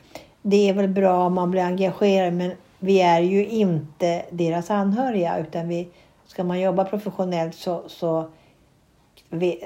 det 0.43 0.69
är 0.69 0.75
väl 0.75 0.89
bra 0.89 1.27
om 1.27 1.35
man 1.35 1.51
blir 1.51 1.63
engagerad 1.63 2.33
men 2.33 2.53
vi 2.79 3.01
är 3.01 3.21
ju 3.21 3.47
inte 3.47 4.23
deras 4.31 4.71
anhöriga 4.71 5.39
utan 5.39 5.69
vi, 5.69 5.89
ska 6.27 6.45
man 6.45 6.61
jobba 6.61 6.85
professionellt 6.85 7.55
så, 7.55 7.83
så 7.87 8.29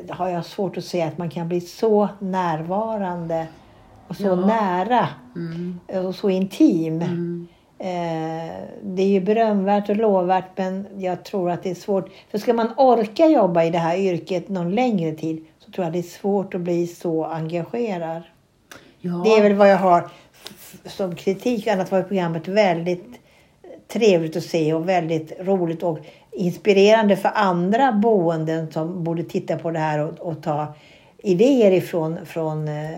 har 0.09 0.29
jag 0.29 0.45
svårt 0.47 0.76
att 0.76 0.85
se 0.85 1.02
att 1.02 1.19
man 1.19 1.31
kan 1.31 1.49
bli 1.49 1.61
så 1.61 2.09
närvarande 2.19 3.47
och 4.09 4.17
så 4.17 4.23
Ja. 4.23 4.35
nära 4.35 5.09
Mm. 5.37 5.81
och 6.07 6.14
så 6.14 6.31
intim. 6.31 7.02
Mm. 7.02 7.47
Eh, 7.79 8.55
det 8.83 9.02
är 9.02 9.09
ju 9.09 9.21
berömvärt 9.21 9.88
och 9.88 9.97
lovvärt 9.97 10.45
men 10.57 10.87
jag 10.97 11.25
tror 11.25 11.50
att 11.50 11.62
det 11.62 11.71
är 11.71 11.75
svårt. 11.75 12.11
För 12.31 12.38
ska 12.38 12.55
man 12.55 12.69
orka 12.76 13.26
jobba 13.26 13.64
i 13.64 13.71
det 13.71 13.79
här 13.79 13.97
yrket 13.97 14.49
någon 14.49 14.75
längre 14.75 15.12
tid 15.12 15.47
så 15.59 15.71
tror 15.73 15.85
jag 15.85 15.93
det 15.93 15.99
är 15.99 16.02
svårt 16.02 16.55
att 16.55 16.61
bli 16.61 16.87
så 16.87 17.25
engagerad. 17.25 18.23
Ja. 19.00 19.23
Det 19.25 19.31
är 19.31 19.43
väl 19.43 19.55
vad 19.55 19.71
jag 19.71 19.79
har 19.79 20.11
som 20.85 21.15
kritik. 21.15 21.67
Annars 21.67 21.91
var 21.91 22.03
programmet 22.03 22.49
väldigt 22.49 23.21
trevligt 23.93 24.37
att 24.37 24.45
se 24.45 24.75
och 24.75 24.89
väldigt 24.89 25.33
roligt 25.41 25.83
och 25.83 25.99
inspirerande 26.33 27.17
för 27.17 27.31
andra 27.35 27.93
boenden 27.93 28.73
som 28.73 29.05
borde 29.05 29.23
titta 29.23 29.59
på 29.59 29.71
det 29.71 29.79
här 29.79 29.99
och, 29.99 30.19
och 30.19 30.43
ta 30.43 30.75
idéer 31.19 31.71
ifrån 31.71 32.19
från, 32.27 32.69
eh, 32.69 32.91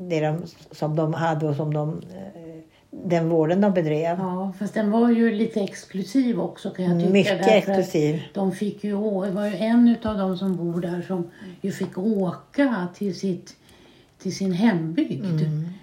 det 0.00 0.20
de, 0.20 0.42
som 0.70 0.96
de 0.96 1.14
hade 1.14 1.46
och 1.46 1.56
som 1.56 1.74
de, 1.74 1.88
eh, 1.88 2.60
den 2.90 3.28
vården 3.28 3.60
de 3.60 3.72
bedrev. 3.72 4.18
Ja, 4.18 4.52
fast 4.58 4.74
den 4.74 4.90
var 4.90 5.10
ju 5.10 5.32
lite 5.32 5.60
exklusiv 5.60 6.40
också 6.40 6.70
kan 6.70 6.84
jag 6.84 7.00
tycka. 7.00 7.12
Mycket 7.12 7.46
exklusiv. 7.46 8.22
De 8.34 8.52
fick 8.52 8.84
ju, 8.84 8.90
det 8.90 9.30
var 9.30 9.46
ju 9.46 9.56
en 9.56 9.96
av 10.04 10.18
de 10.18 10.38
som 10.38 10.56
bor 10.56 10.80
där 10.80 11.02
som 11.06 11.30
ju 11.60 11.72
fick 11.72 11.98
åka 11.98 12.88
till, 12.94 13.14
sitt, 13.14 13.56
till 14.22 14.36
sin 14.36 14.52
hembygd. 14.52 15.40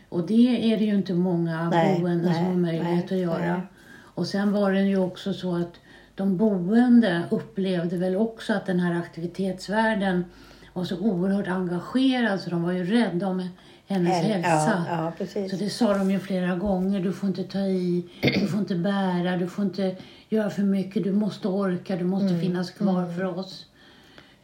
Och 0.09 0.27
det 0.27 0.73
är 0.73 0.77
det 0.77 0.83
ju 0.85 0.95
inte 0.95 1.13
många 1.13 1.59
Mm. 1.59 1.69
Nej, 1.69 1.99
boenden 2.01 2.33
som 2.33 2.43
nej, 2.43 2.51
har 2.53 2.59
möjlighet 2.59 3.05
nej, 3.11 3.25
att 3.25 3.39
göra. 3.39 3.61
Och 3.99 4.27
sen 4.27 4.51
var 4.51 4.71
det 4.71 4.81
ju 4.81 4.97
också 4.97 5.33
så 5.33 5.55
att 5.55 5.73
de 6.15 6.37
boende 6.37 7.23
upplevde 7.31 7.97
väl 7.97 8.15
också 8.15 8.53
att 8.53 8.65
den 8.65 8.79
här 8.79 8.95
aktivitetsvärlden 8.99 10.25
var 10.73 10.83
så 10.83 10.99
oerhört 10.99 11.47
engagerad 11.47 12.39
så 12.41 12.49
de 12.49 12.63
var 12.63 12.71
ju 12.71 12.83
rädda 12.83 13.27
om 13.27 13.49
hennes 13.87 14.13
Hen- 14.23 14.43
hälsa. 14.43 14.85
Ja, 14.89 15.13
ja. 15.35 15.47
Så 15.49 15.55
det 15.55 15.69
sa 15.69 15.97
de 15.97 16.11
ju 16.11 16.19
flera 16.19 16.55
gånger. 16.55 16.99
Du 16.99 17.13
får 17.13 17.29
inte 17.29 17.43
ta 17.43 17.59
i, 17.59 18.05
du 18.21 18.47
får 18.47 18.59
inte 18.59 18.75
bära, 18.75 19.37
du 19.37 19.47
får 19.47 19.65
inte 19.65 19.95
göra 20.29 20.49
för 20.49 20.63
mycket. 20.63 21.03
Du 21.03 21.11
måste 21.13 21.47
orka, 21.47 21.95
du 21.95 22.03
måste 22.03 22.27
Mm, 22.27 22.41
finnas 22.41 22.71
kvar 22.71 23.05
för 23.15 23.23
oss. 23.39 23.65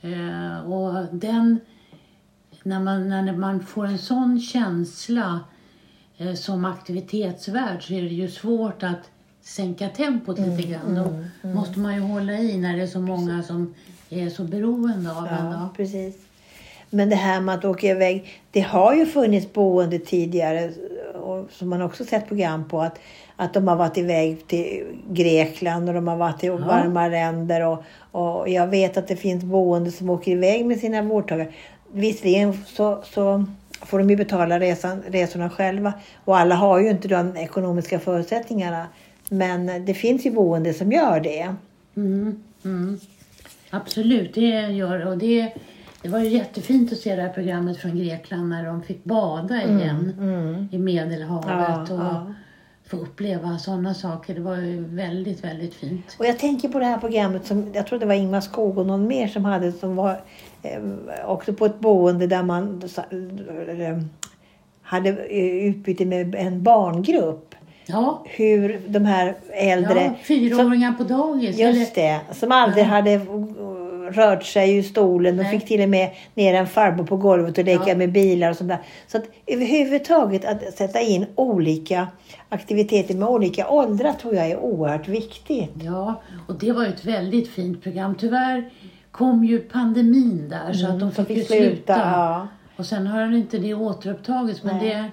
Eh, 0.01 0.71
och 0.71 1.05
den, 1.15 1.59
när 2.63 2.79
man, 2.79 3.09
när 3.09 3.33
man 3.37 3.59
får 3.59 3.85
en 3.85 3.97
sån 3.97 4.39
känsla 4.39 5.39
som 6.35 6.65
aktivitetsvärd 6.65 7.87
så 7.87 7.93
är 7.93 8.01
det 8.01 8.07
ju 8.07 8.29
svårt 8.29 8.83
att 8.83 9.09
sänka 9.41 9.89
tempot 9.89 10.37
Mm, 10.37 10.57
lite 10.57 10.69
grann. 10.69 10.95
Då 11.41 11.47
måste 11.49 11.79
man 11.79 11.95
ju 11.95 12.01
hålla 12.01 12.33
i 12.33 12.57
när 12.57 12.77
det 12.77 12.83
är 12.83 12.87
så 12.87 12.99
många 12.99 13.43
som 13.43 13.73
är 14.09 14.29
så 14.29 14.43
beroende 14.43 15.11
av 15.11 15.27
en. 15.27 15.45
Ja, 15.45 15.59
Då. 15.61 15.69
precis. 15.77 16.15
Men 16.89 17.09
det 17.09 17.15
här 17.15 17.41
med 17.41 17.55
att 17.55 17.65
åka 17.65 17.87
iväg. 17.87 18.41
Det 18.51 18.61
har 18.61 18.95
ju 18.95 19.05
funnits 19.05 19.53
boende 19.53 19.99
tidigare 19.99 20.71
och 21.13 21.47
som 21.51 21.69
man 21.69 21.81
också 21.81 22.05
sett 22.05 22.27
program 22.27 22.67
på 22.69 22.81
att, 22.81 22.99
att 23.35 23.53
de 23.53 23.67
har 23.67 23.75
varit 23.75 23.97
iväg 23.97 24.47
till 24.47 24.83
Grekland 25.09 25.89
och 25.89 25.95
de 25.95 26.07
har 26.07 26.15
varit 26.15 26.43
i 26.43 26.49
varma 26.49 27.07
länder 27.07 27.65
och, 27.65 27.83
och 28.11 28.49
jag 28.49 28.67
vet 28.67 28.97
att 28.97 29.07
det 29.07 29.15
finns 29.15 29.43
boende 29.43 29.91
som 29.91 30.09
åker 30.09 30.31
iväg 30.31 30.65
med 30.65 30.79
sina 30.79 31.01
vårdtagare. 31.01 31.51
Visserligen 31.91 32.57
så, 32.65 33.03
så 33.03 33.45
får 33.85 33.99
de 33.99 34.09
ju 34.09 34.15
betala 34.15 34.59
resan, 34.59 35.03
resorna 35.07 35.49
själva 35.49 35.93
och 36.25 36.37
alla 36.37 36.55
har 36.55 36.79
ju 36.79 36.89
inte 36.89 37.07
de 37.07 37.37
ekonomiska 37.37 37.99
förutsättningarna. 37.99 38.87
Men 39.29 39.85
det 39.85 39.93
finns 39.93 40.25
ju 40.25 40.31
boende 40.31 40.73
som 40.73 40.91
gör 40.91 41.19
det. 41.19 41.55
Mm, 41.95 42.43
mm. 42.65 42.99
Absolut, 43.69 44.33
det 44.33 44.67
gör 44.71 45.07
och 45.07 45.17
det. 45.17 45.53
Det 46.01 46.09
var 46.09 46.19
ju 46.19 46.29
jättefint 46.29 46.91
att 46.91 46.97
se 46.97 47.15
det 47.15 47.21
här 47.21 47.29
programmet 47.29 47.77
från 47.77 47.97
Grekland 47.97 48.49
när 48.49 48.65
de 48.65 48.83
fick 48.83 49.03
bada 49.03 49.63
igen 49.63 50.13
Mm. 50.19 50.67
i 50.71 50.77
Medelhavet 50.77 51.49
Ja, 51.49 51.81
och 51.81 51.99
ja. 51.99 52.33
Få 52.87 52.97
uppleva 52.97 53.57
sådana 53.57 53.93
saker. 53.93 54.33
Det 54.35 54.41
var 54.41 54.55
ju 54.55 54.83
väldigt, 54.87 55.43
väldigt 55.43 55.73
fint. 55.73 56.15
Och 56.19 56.25
jag 56.25 56.39
tänker 56.39 56.69
på 56.69 56.79
det 56.79 56.85
här 56.85 56.97
programmet 56.97 57.45
som, 57.45 57.65
jag 57.73 57.87
tror 57.87 57.99
det 57.99 58.05
var 58.05 58.13
Ingmar 58.13 58.41
Skog 58.41 58.77
och 58.77 58.85
någon 58.85 59.07
mer 59.07 59.27
som 59.27 59.45
hade, 59.45 59.71
som 59.71 59.95
var 59.95 60.21
eh, 60.63 60.79
också 61.25 61.53
på 61.53 61.65
ett 61.65 61.79
boende 61.79 62.27
där 62.27 62.43
man 62.43 62.83
eh, 63.11 63.97
hade 64.81 65.09
eh, 65.09 65.45
utbyte 65.69 66.05
med 66.05 66.35
en 66.35 66.63
barngrupp. 66.63 67.55
Ja, 67.85 68.23
Hur 68.29 68.81
de 68.87 69.05
här 69.05 69.35
äldre, 69.53 70.03
ja 70.03 70.13
fyraåringar 70.23 70.91
på 70.93 71.03
dagis. 71.03 71.57
just 71.57 71.95
det, 71.95 72.19
som 72.31 72.51
aldrig 72.51 72.83
Ja. 72.83 72.87
hade 72.89 73.21
rört 74.11 74.43
sig 74.43 74.77
ur 74.77 74.83
stolen. 74.83 75.37
De 75.37 75.43
Nej. 75.43 75.51
fick 75.59 75.67
till 75.67 75.81
och 75.81 75.89
med 75.89 76.09
ner 76.33 76.53
en 76.53 76.67
farbror 76.67 77.05
på 77.05 77.17
golvet 77.17 77.57
och 77.57 77.63
leka 77.63 77.83
Ja. 77.89 77.95
med 77.95 78.11
bilar 78.11 78.49
och 78.49 78.55
sånt 78.57 78.69
där. 78.69 78.77
Så 79.07 79.17
att 79.17 79.23
överhuvudtaget 79.47 80.45
att 80.45 80.73
sätta 80.73 81.01
in 81.01 81.25
olika 81.35 82.07
aktiviteter 82.53 83.15
med 83.15 83.27
olika 83.27 83.69
åldrar 83.69 84.13
tror 84.13 84.35
jag 84.35 84.49
är 84.51 84.57
oerhört 84.59 85.07
viktigt. 85.07 85.71
Ja, 85.83 86.21
och 86.47 86.55
det 86.55 86.71
var 86.71 86.85
ett 86.85 87.05
väldigt 87.05 87.49
fint 87.49 87.83
program. 87.83 88.15
Tyvärr 88.15 88.69
kom 89.11 89.43
ju 89.43 89.59
pandemin 89.59 90.49
där 90.49 90.73
så 90.73 90.85
att 90.85 90.91
de 90.91 91.01
Mm, 91.01 91.11
som 91.15 91.25
fick 91.25 91.37
ju 91.37 91.43
sluta. 91.43 91.97
Ja. 91.97 92.47
Och 92.77 92.85
sen 92.85 93.07
har 93.07 93.35
inte 93.35 93.57
det 93.57 93.73
återupptagits. 93.73 94.63
Men 94.63 94.77
Nej. 94.77 94.89
det, 94.89 95.11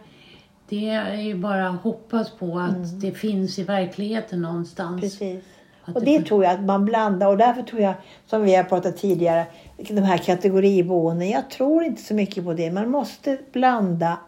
det 0.77 0.89
är 0.91 1.15
ju 1.21 1.35
bara 1.35 1.69
att 1.69 1.81
hoppas 1.81 2.31
på 2.31 2.59
att 2.59 3.01
det 3.01 3.13
finns 3.13 3.59
i 3.59 3.63
verkligheten 3.63 4.43
någonstans. 4.43 5.01
Precis. 5.01 5.45
Att 5.85 5.97
Och 5.97 6.03
det- 6.05 6.19
det 6.19 6.25
tror 6.25 6.45
jag 6.45 6.53
att 6.55 6.61
man 6.65 6.85
blandar 6.85 7.27
och 7.27 7.37
därför 7.37 7.63
tror 7.63 7.81
jag, 7.83 7.95
som 8.27 8.43
vi 8.43 8.55
har 8.55 8.65
pratat 8.65 8.97
tidigare, 8.97 9.47
de 9.77 10.01
här 10.01 10.19
kategoriboenden. 10.19 11.29
Jag 11.31 11.51
tror 11.51 11.83
inte 11.85 12.03
så 12.03 12.15
mycket 12.15 12.45
på 12.45 12.53
det. 12.55 12.71
Man 12.71 12.91
måste 12.91 13.39
blanda 13.53 14.07
Mm. 14.07 14.19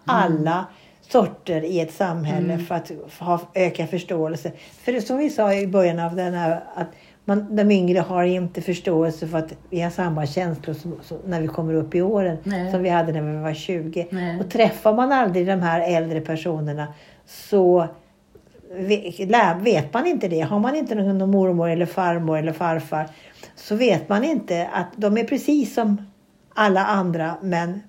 Sorter 1.13 1.65
i 1.65 1.81
ett 1.81 1.93
samhälle 1.93 2.59
för 2.59 2.75
att 2.75 2.93
ha, 3.19 3.41
öka 3.55 3.87
förståelse. 3.87 4.53
För 4.85 5.01
som 5.01 5.19
vi 5.19 5.31
sa 5.31 5.55
i 5.55 5.67
början 5.67 5.99
av 5.99 6.17
den 6.17 6.35
här, 6.35 6.65
att 6.75 6.89
man, 7.25 7.57
de 7.57 7.71
yngre 7.71 7.99
har 7.99 8.25
inte 8.25 8.63
förståelse 8.63 9.29
för 9.29 9.39
att 9.39 9.53
vi 9.71 9.81
har 9.81 9.91
samma 9.91 10.27
känslor 10.27 10.75
som, 10.75 10.99
som 11.03 11.19
när 11.27 11.41
vi 11.41 11.49
kommer 11.49 11.75
upp 11.75 11.95
i 11.95 12.03
åren 12.03 12.37
Nej. 12.45 12.71
som 12.71 12.83
vi 12.83 12.89
hade 12.89 13.13
när 13.13 13.23
vi 13.23 13.43
var 13.43 13.55
20. 13.55 14.07
Nej. 14.11 14.41
Och 14.41 14.51
träffar 14.51 14.95
man 14.95 15.13
aldrig 15.13 15.47
de 15.47 15.61
här 15.61 15.97
äldre 15.97 16.21
personerna 16.21 16.87
så 17.27 17.87
vet 19.61 19.95
man 19.95 20.07
inte 20.07 20.29
det. 20.29 20.41
Har 20.41 20.59
man 20.59 20.77
inte 20.77 20.95
någon 20.95 21.31
mormor 21.31 21.71
eller 21.71 21.87
farmor 21.87 22.39
eller 22.39 22.53
farfar 22.53 23.09
så 23.57 23.75
vet 23.75 24.09
man 24.09 24.25
inte 24.25 24.69
att 24.73 24.89
de 24.97 25.19
är 25.19 25.25
precis 25.25 25.75
som 25.75 26.07
alla 26.55 26.87
andra 26.87 27.35
men 27.43 27.83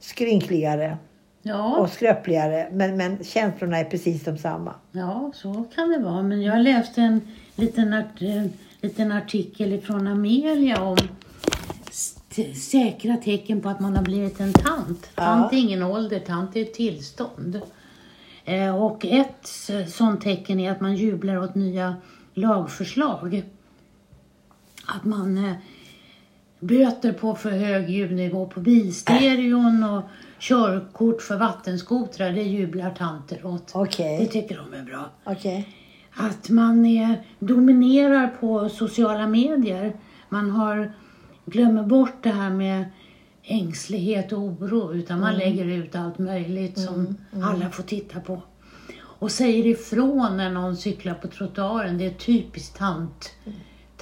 skrynkligare 0.00 0.96
Ja, 1.42 1.76
och 1.76 1.90
skröpligare. 1.90 2.68
Men, 2.72 2.96
men 2.96 3.24
känslorna 3.24 3.78
är 3.78 3.84
precis 3.84 4.24
de 4.24 4.38
samma. 4.38 4.74
ja, 4.92 5.32
så 5.34 5.64
kan 5.74 5.88
det 5.88 5.98
vara. 5.98 6.22
Men 6.22 6.42
jag 6.42 6.62
läste 6.62 7.00
en 7.02 7.20
liten, 7.56 7.92
art, 7.92 8.20
en 8.22 8.52
liten 8.80 9.12
artikel 9.12 9.80
från 9.80 10.06
Amelia 10.06 10.82
om 10.82 10.96
säkra 12.54 13.16
tecken 13.16 13.60
på 13.60 13.68
att 13.68 13.80
man 13.80 13.96
har 13.96 14.02
blivit 14.02 14.40
en 14.40 14.52
tant. 14.52 15.08
Tant 15.14 15.52
är 15.52 15.56
ingen 15.56 15.82
ålder, 15.82 16.18
tant 16.18 16.56
är 16.56 16.62
ett 16.62 16.74
tillstånd. 16.74 17.60
Eh, 18.44 18.84
och 18.84 19.04
ett 19.04 19.50
sånt 19.88 20.20
tecken 20.20 20.60
är 20.60 20.70
att 20.72 20.80
man 20.80 20.96
jublar 20.96 21.38
åt 21.38 21.54
nya 21.54 21.96
lagförslag. 22.34 23.42
Att 24.86 25.04
man 25.04 25.44
eh, 25.44 25.52
böter 26.62 27.12
på 27.12 27.34
för 27.34 27.50
hög 27.50 27.90
ljudnivå 27.90 28.46
på 28.46 28.60
bilstereon 28.60 29.84
och 29.84 30.02
körkort 30.38 31.22
för 31.22 31.36
vattenskotrar, 31.36 32.32
det 32.32 32.42
jublar 32.42 32.90
tanter 32.90 33.46
åt. 33.46 33.70
Okej. 33.74 34.18
Det 34.20 34.26
tycker 34.26 34.56
de 34.56 34.74
är 34.74 34.84
bra. 34.84 35.10
Okej. 35.24 35.68
Att 36.14 36.50
man 36.50 36.86
är, 36.86 37.26
dominerar 37.38 38.26
på 38.40 38.68
sociala 38.68 39.26
medier. 39.26 39.96
Man 40.28 40.50
har, 40.50 40.92
glömmer 41.44 41.82
bort 41.82 42.22
det 42.22 42.30
här 42.30 42.50
med 42.50 42.84
ängslighet 43.42 44.32
och 44.32 44.38
oro 44.38 44.94
utan 44.94 45.20
man 45.20 45.34
lägger 45.34 45.64
ut 45.64 45.96
allt 45.96 46.18
möjligt 46.18 46.78
som 46.78 47.16
alla 47.42 47.70
får 47.70 47.82
titta 47.82 48.20
på. 48.20 48.42
Och 48.94 49.30
säger 49.30 49.66
ifrån 49.66 50.36
när 50.36 50.50
någon 50.50 50.76
cyklar 50.76 51.14
på 51.14 51.28
trottoaren. 51.28 51.98
Det 51.98 52.06
är 52.06 52.14
typiskt 52.14 52.76
tant, 52.76 53.30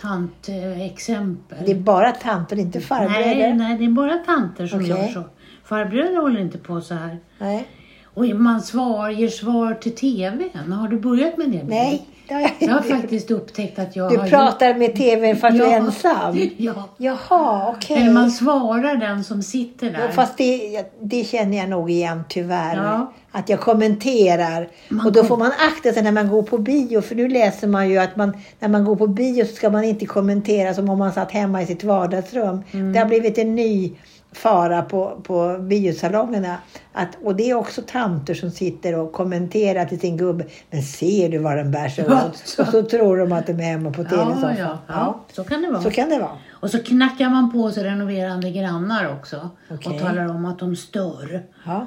tant 0.01 0.49
eh, 0.49 0.81
exempel. 0.87 1.59
Det 1.67 1.73
är 1.73 1.81
bara 1.81 2.13
tanter, 2.13 2.59
inte 2.59 2.81
farbröder? 2.81 3.37
nej, 3.37 3.55
nej, 3.55 3.79
det 3.79 3.85
är 3.85 3.89
bara 3.89 4.17
tanter 4.17 4.67
som 4.67 4.79
Okej. 4.79 4.91
gör 4.91 5.09
så. 5.09 5.23
Farbröder 5.65 6.17
håller 6.17 6.41
inte 6.41 6.59
på 6.59 6.81
så 6.81 6.95
här. 6.95 7.19
Nej. 7.39 7.67
Och 8.15 8.25
man 8.27 8.61
svar, 8.63 9.11
ger 9.11 9.29
svar 9.29 9.75
till 9.75 9.95
TVn. 9.95 10.73
Har 10.73 10.89
du 10.89 10.99
börjat 10.99 11.37
med 11.39 11.49
det? 11.51 11.63
Nej, 11.69 12.07
det 12.29 12.35
har 12.35 12.41
jag 12.41 12.51
Jag 12.59 12.69
har 12.73 12.77
inte. 12.79 12.89
faktiskt 12.97 13.31
upptäckt 13.31 13.79
att 13.79 13.97
jag 13.97 14.11
Du 14.11 14.17
har 14.19 14.29
pratar 14.29 14.75
med 14.75 14.97
tvn 14.97 15.37
fast 15.37 15.57
du 15.59 15.65
är 15.65 15.77
ensam? 15.77 16.37
gjort... 16.37 16.53
Ja. 16.57 16.89
Jaha, 16.97 17.75
okej. 17.77 17.97
Eller 17.97 18.13
man 18.13 18.31
svarar 18.31 18.97
den 18.97 19.25
som 19.25 19.43
sitter 19.43 19.91
där. 19.91 20.01
Ja, 20.01 20.13
Fast 20.13 20.39
det, 20.39 20.83
det 21.03 21.25
känner 21.25 21.57
jag 21.57 21.69
nog 21.69 21.91
igen 21.91 22.25
tyvärr. 22.29 22.77
Ja. 22.77 23.13
Att 23.33 23.49
jag 23.49 23.61
kommenterar. 23.61 24.69
Man 24.89 25.07
och 25.07 25.13
då 25.13 25.25
får 25.25 25.37
man 25.37 25.53
akta 25.77 25.93
sig 25.93 26.03
när 26.03 26.13
man 26.13 26.29
går 26.29 26.43
på 26.43 26.59
bio. 26.59 27.01
För 27.01 27.15
nu 27.15 27.29
läser 27.29 27.67
man 27.69 27.89
ju 27.91 27.99
att 27.99 28.17
man, 28.17 28.37
när 28.59 28.69
man 28.69 28.85
går 28.85 28.97
på 28.97 29.07
bio 29.07 29.45
så 29.45 29.55
ska 29.55 29.71
man 29.71 29.85
inte 29.85 30.07
kommentera 30.07 30.75
som 30.75 30.89
om 30.91 30.99
man 30.99 31.13
satt 31.13 31.31
hemma 31.33 31.63
i 31.63 31.67
sitt 31.67 31.85
vardagsrum. 31.85 32.63
Mm. 32.73 32.93
Det 32.93 32.99
har 32.99 33.07
blivit 33.07 33.39
en 33.39 33.55
ny 33.55 33.93
fara 34.33 34.83
på, 34.83 35.21
på 35.25 35.59
biosalongerna. 35.61 36.57
Att, 36.93 37.09
och 37.25 37.37
det 37.37 37.51
är 37.51 37.55
också 37.55 37.83
tanter 37.87 38.35
som 38.35 38.51
sitter 38.51 38.99
och 38.99 39.13
kommenterar 39.13 39.85
till 39.85 40.01
sin 40.01 40.17
gubbe. 40.17 40.45
Men 40.71 40.83
ser 40.83 41.29
du 41.29 41.39
vad 41.39 41.57
den 41.57 41.71
bär 41.71 41.89
sig 41.89 42.05
Ja, 42.09 42.27
åt? 42.27 42.37
så. 42.37 42.63
Och 42.63 42.69
så 42.69 42.83
tror 42.83 43.17
de 43.17 43.33
att 43.33 43.47
de 43.47 43.53
är 43.53 43.63
hemma 43.63 43.91
på 43.91 44.03
ja, 44.03 44.09
tv-soffan. 44.09 44.57
ja, 44.59 44.79
ja, 44.87 45.21
så 45.33 45.45
kan 45.45 45.63
det 45.63 45.71
vara. 45.71 45.83
Så 45.83 45.91
kan 45.91 46.09
det 46.09 46.19
vara. 46.19 46.39
Och 46.51 46.71
så 46.71 46.83
knackar 46.83 47.31
man 47.31 47.53
på 47.53 47.71
sig 47.71 47.85
renoverande 47.85 48.51
grannar 48.51 49.13
också. 49.19 49.51
Okej. 49.71 49.93
Och 49.93 50.01
talar 50.01 50.29
om 50.29 50.45
att 50.45 50.59
de 50.59 50.77
stör. 50.77 51.43
Ja. 51.67 51.87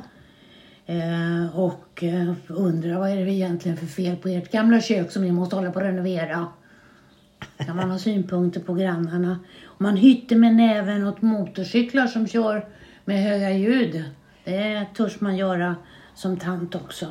Eh, 0.85 1.59
och 1.59 2.03
eh, 2.03 2.33
undrar 2.47 2.99
vad 2.99 3.09
är 3.09 3.15
det 3.25 3.31
egentligen 3.31 3.77
för 3.77 3.85
fel 3.85 4.15
på 4.15 4.29
ert 4.29 4.51
gamla 4.51 4.81
kök 4.81 5.11
som 5.11 5.23
ni 5.23 5.31
måste 5.31 5.55
hålla 5.55 5.71
på 5.71 5.79
att 5.79 5.85
renovera. 5.85 6.47
Kan 7.57 7.75
man 7.75 7.91
ha 7.91 7.97
synpunkter 7.99 8.59
på 8.59 8.73
grannarna. 8.73 9.39
Man 9.83 9.97
hytter 9.97 10.35
med 10.35 10.55
näven 10.55 11.07
åt 11.07 11.21
motorcyklar 11.21 12.07
som 12.07 12.27
kör 12.27 12.65
med 13.05 13.23
höga 13.23 13.51
ljud. 13.51 14.03
Det 14.43 14.85
törs 14.97 15.21
man 15.21 15.37
göra 15.37 15.75
som 16.15 16.37
tant 16.37 16.75
också. 16.75 17.05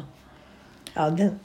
Ja, 0.94 1.10
den, 1.10 1.38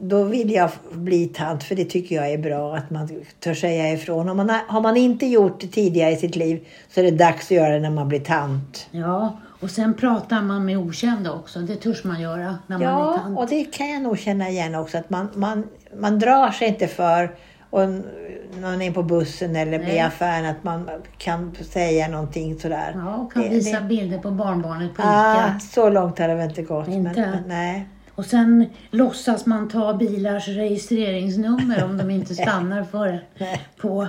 då 0.00 0.24
vill 0.24 0.50
jag 0.50 0.70
bli 0.92 1.26
tant 1.26 1.64
för 1.64 1.74
det 1.74 1.84
tycker 1.84 2.16
jag 2.16 2.32
är 2.32 2.38
bra 2.38 2.76
att 2.76 2.90
man 2.90 3.08
törs 3.40 3.60
säga 3.60 3.92
ifrån. 3.92 4.28
Har 4.28 4.34
man, 4.34 4.50
har 4.66 4.80
man 4.80 4.96
inte 4.96 5.26
gjort 5.26 5.60
det 5.60 5.66
tidigare 5.66 6.10
i 6.10 6.16
sitt 6.16 6.36
liv 6.36 6.66
så 6.88 7.00
är 7.00 7.04
det 7.04 7.10
dags 7.10 7.44
att 7.44 7.50
göra 7.50 7.72
det 7.72 7.80
när 7.80 7.90
man 7.90 8.08
blir 8.08 8.20
tant. 8.20 8.88
Ja, 8.90 9.38
och 9.60 9.70
sen 9.70 9.94
pratar 9.94 10.42
man 10.42 10.64
med 10.64 10.78
okända 10.78 11.32
också. 11.32 11.58
Det 11.60 11.76
törs 11.76 12.04
man 12.04 12.20
göra 12.20 12.58
när 12.66 12.78
man 12.78 12.82
är 12.82 12.90
Ja, 12.90 13.18
tant. 13.18 13.38
och 13.38 13.48
det 13.48 13.64
kan 13.64 13.90
jag 13.90 14.02
nog 14.02 14.18
känna 14.18 14.48
igen 14.48 14.74
också 14.74 14.98
att 14.98 15.10
man, 15.10 15.28
man, 15.34 15.68
man 16.00 16.18
drar 16.18 16.50
sig 16.50 16.68
inte 16.68 16.86
för 16.86 17.36
och 17.70 17.80
när 17.88 18.60
man 18.60 18.82
är 18.82 18.90
på 18.92 19.02
bussen 19.02 19.56
eller 19.56 19.78
Nej. 19.78 19.96
i 19.96 20.00
affären 20.00 20.46
att 20.46 20.64
man 20.64 20.90
kan 21.18 21.54
säga 21.70 22.08
någonting 22.08 22.58
sådär. 22.60 22.92
Ja, 22.96 23.14
och 23.16 23.32
kan 23.32 23.42
Det- 23.42 23.48
visa 23.48 23.80
det- 23.80 23.86
bilder 23.86 24.18
på 24.18 24.30
barnbarnet 24.30 24.94
på 24.94 25.02
Ah, 25.04 25.34
Ica. 25.34 25.58
så 25.60 25.90
långt 25.90 26.18
har 26.18 26.28
det 26.28 26.34
väl 26.34 26.48
inte 26.48 26.62
gått. 26.62 26.88
Inte? 26.88 27.20
Men, 27.20 27.30
men, 27.30 27.42
nej. 27.48 27.88
Och 28.14 28.24
sen 28.26 28.66
låtsas 28.90 29.46
man 29.46 29.68
ta 29.68 29.94
bilars 29.94 30.48
registreringsnummer 30.48 31.84
om 31.84 31.98
de 31.98 32.10
inte 32.10 32.34
stannar 32.42 32.84
för 32.84 33.24
Nej. 33.38 33.60
på 33.80 34.06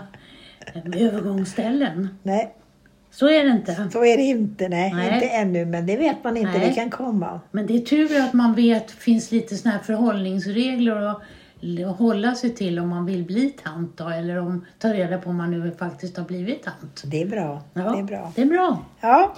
eh, 0.73 1.03
övergångsställen. 1.07 2.09
nej, 2.23 2.53
Så 3.11 3.29
är 3.29 3.43
det 3.43 3.49
inte. 3.49 3.89
så 3.93 4.05
är 4.05 4.17
det 4.17 4.23
inte. 4.23 4.69
Nej, 4.69 4.93
Nej. 4.93 5.13
inte 5.13 5.27
ännu. 5.27 5.65
Men 5.65 5.85
det 5.85 5.97
vet 5.97 6.23
man 6.23 6.37
inte. 6.37 6.51
Nej. 6.57 6.67
Det 6.69 6.75
kan 6.75 6.89
komma. 6.89 7.39
Men 7.51 7.67
det 7.67 7.75
är 7.75 7.79
tur 7.79 8.19
att 8.21 8.33
man 8.33 8.53
vet 8.55 8.91
finns 8.91 9.31
lite 9.31 9.55
såna 9.55 9.71
här 9.75 9.81
förhållningsregler 9.83 11.09
l- 11.09 11.15
hålla 11.97 12.35
sig 12.35 12.55
till 12.55 12.79
om 12.79 12.89
man 12.89 13.05
vill 13.05 13.23
bli 13.25 13.49
tant 13.49 13.97
då, 13.97 14.09
eller 14.09 14.37
om 14.39 14.65
ta 14.79 14.87
reda 14.87 15.17
på 15.17 15.29
om 15.29 15.35
man 15.37 15.51
nu 15.51 15.71
faktiskt 15.79 16.17
har 16.17 16.25
blivit 16.25 16.63
tant. 16.63 17.03
Det 17.05 17.21
är 17.21 17.25
bra. 17.27 17.61
Ja, 17.73 17.81
Det 17.81 17.99
är 17.99 18.03
bra. 18.03 18.31
Det 18.35 18.41
är 18.41 18.45
bra. 18.45 18.79
Ja, 19.01 19.33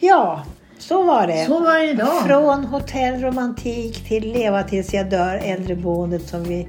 ja 0.00 0.42
så 0.78 1.02
var 1.02 1.26
det. 1.26 1.44
Så 1.44 1.60
var 1.60 1.78
det 1.78 1.90
idag. 1.90 2.22
Från 2.26 2.64
hotellromantik 2.64 4.08
till 4.08 4.32
Leva 4.32 4.62
tills 4.62 4.94
jag 4.94 5.10
dör, 5.10 5.40
äldreboendet 5.44 6.28
som 6.28 6.44
vi 6.44 6.68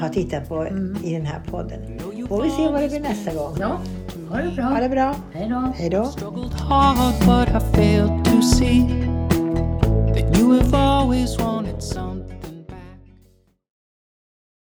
har 0.00 0.08
tittat 0.08 0.48
på 0.48 0.66
i 1.04 1.14
den 1.14 1.26
här 1.26 1.40
podden. 1.50 1.98
Får 2.28 2.42
vi 2.42 2.50
se 2.50 2.68
vad 2.68 2.82
det 2.82 2.88
blir 2.88 3.00
nästa 3.00 3.34
gång. 3.34 3.56
Ja, 3.60 3.80
ha 4.30 4.36
det 4.36 4.62
Ha 4.62 4.70
bra. 4.70 4.80
det 4.80 4.88
bra. 4.88 5.14
Hej 5.32 5.48
då. 5.48 5.72
Hej 5.76 5.90
då. 5.90 6.04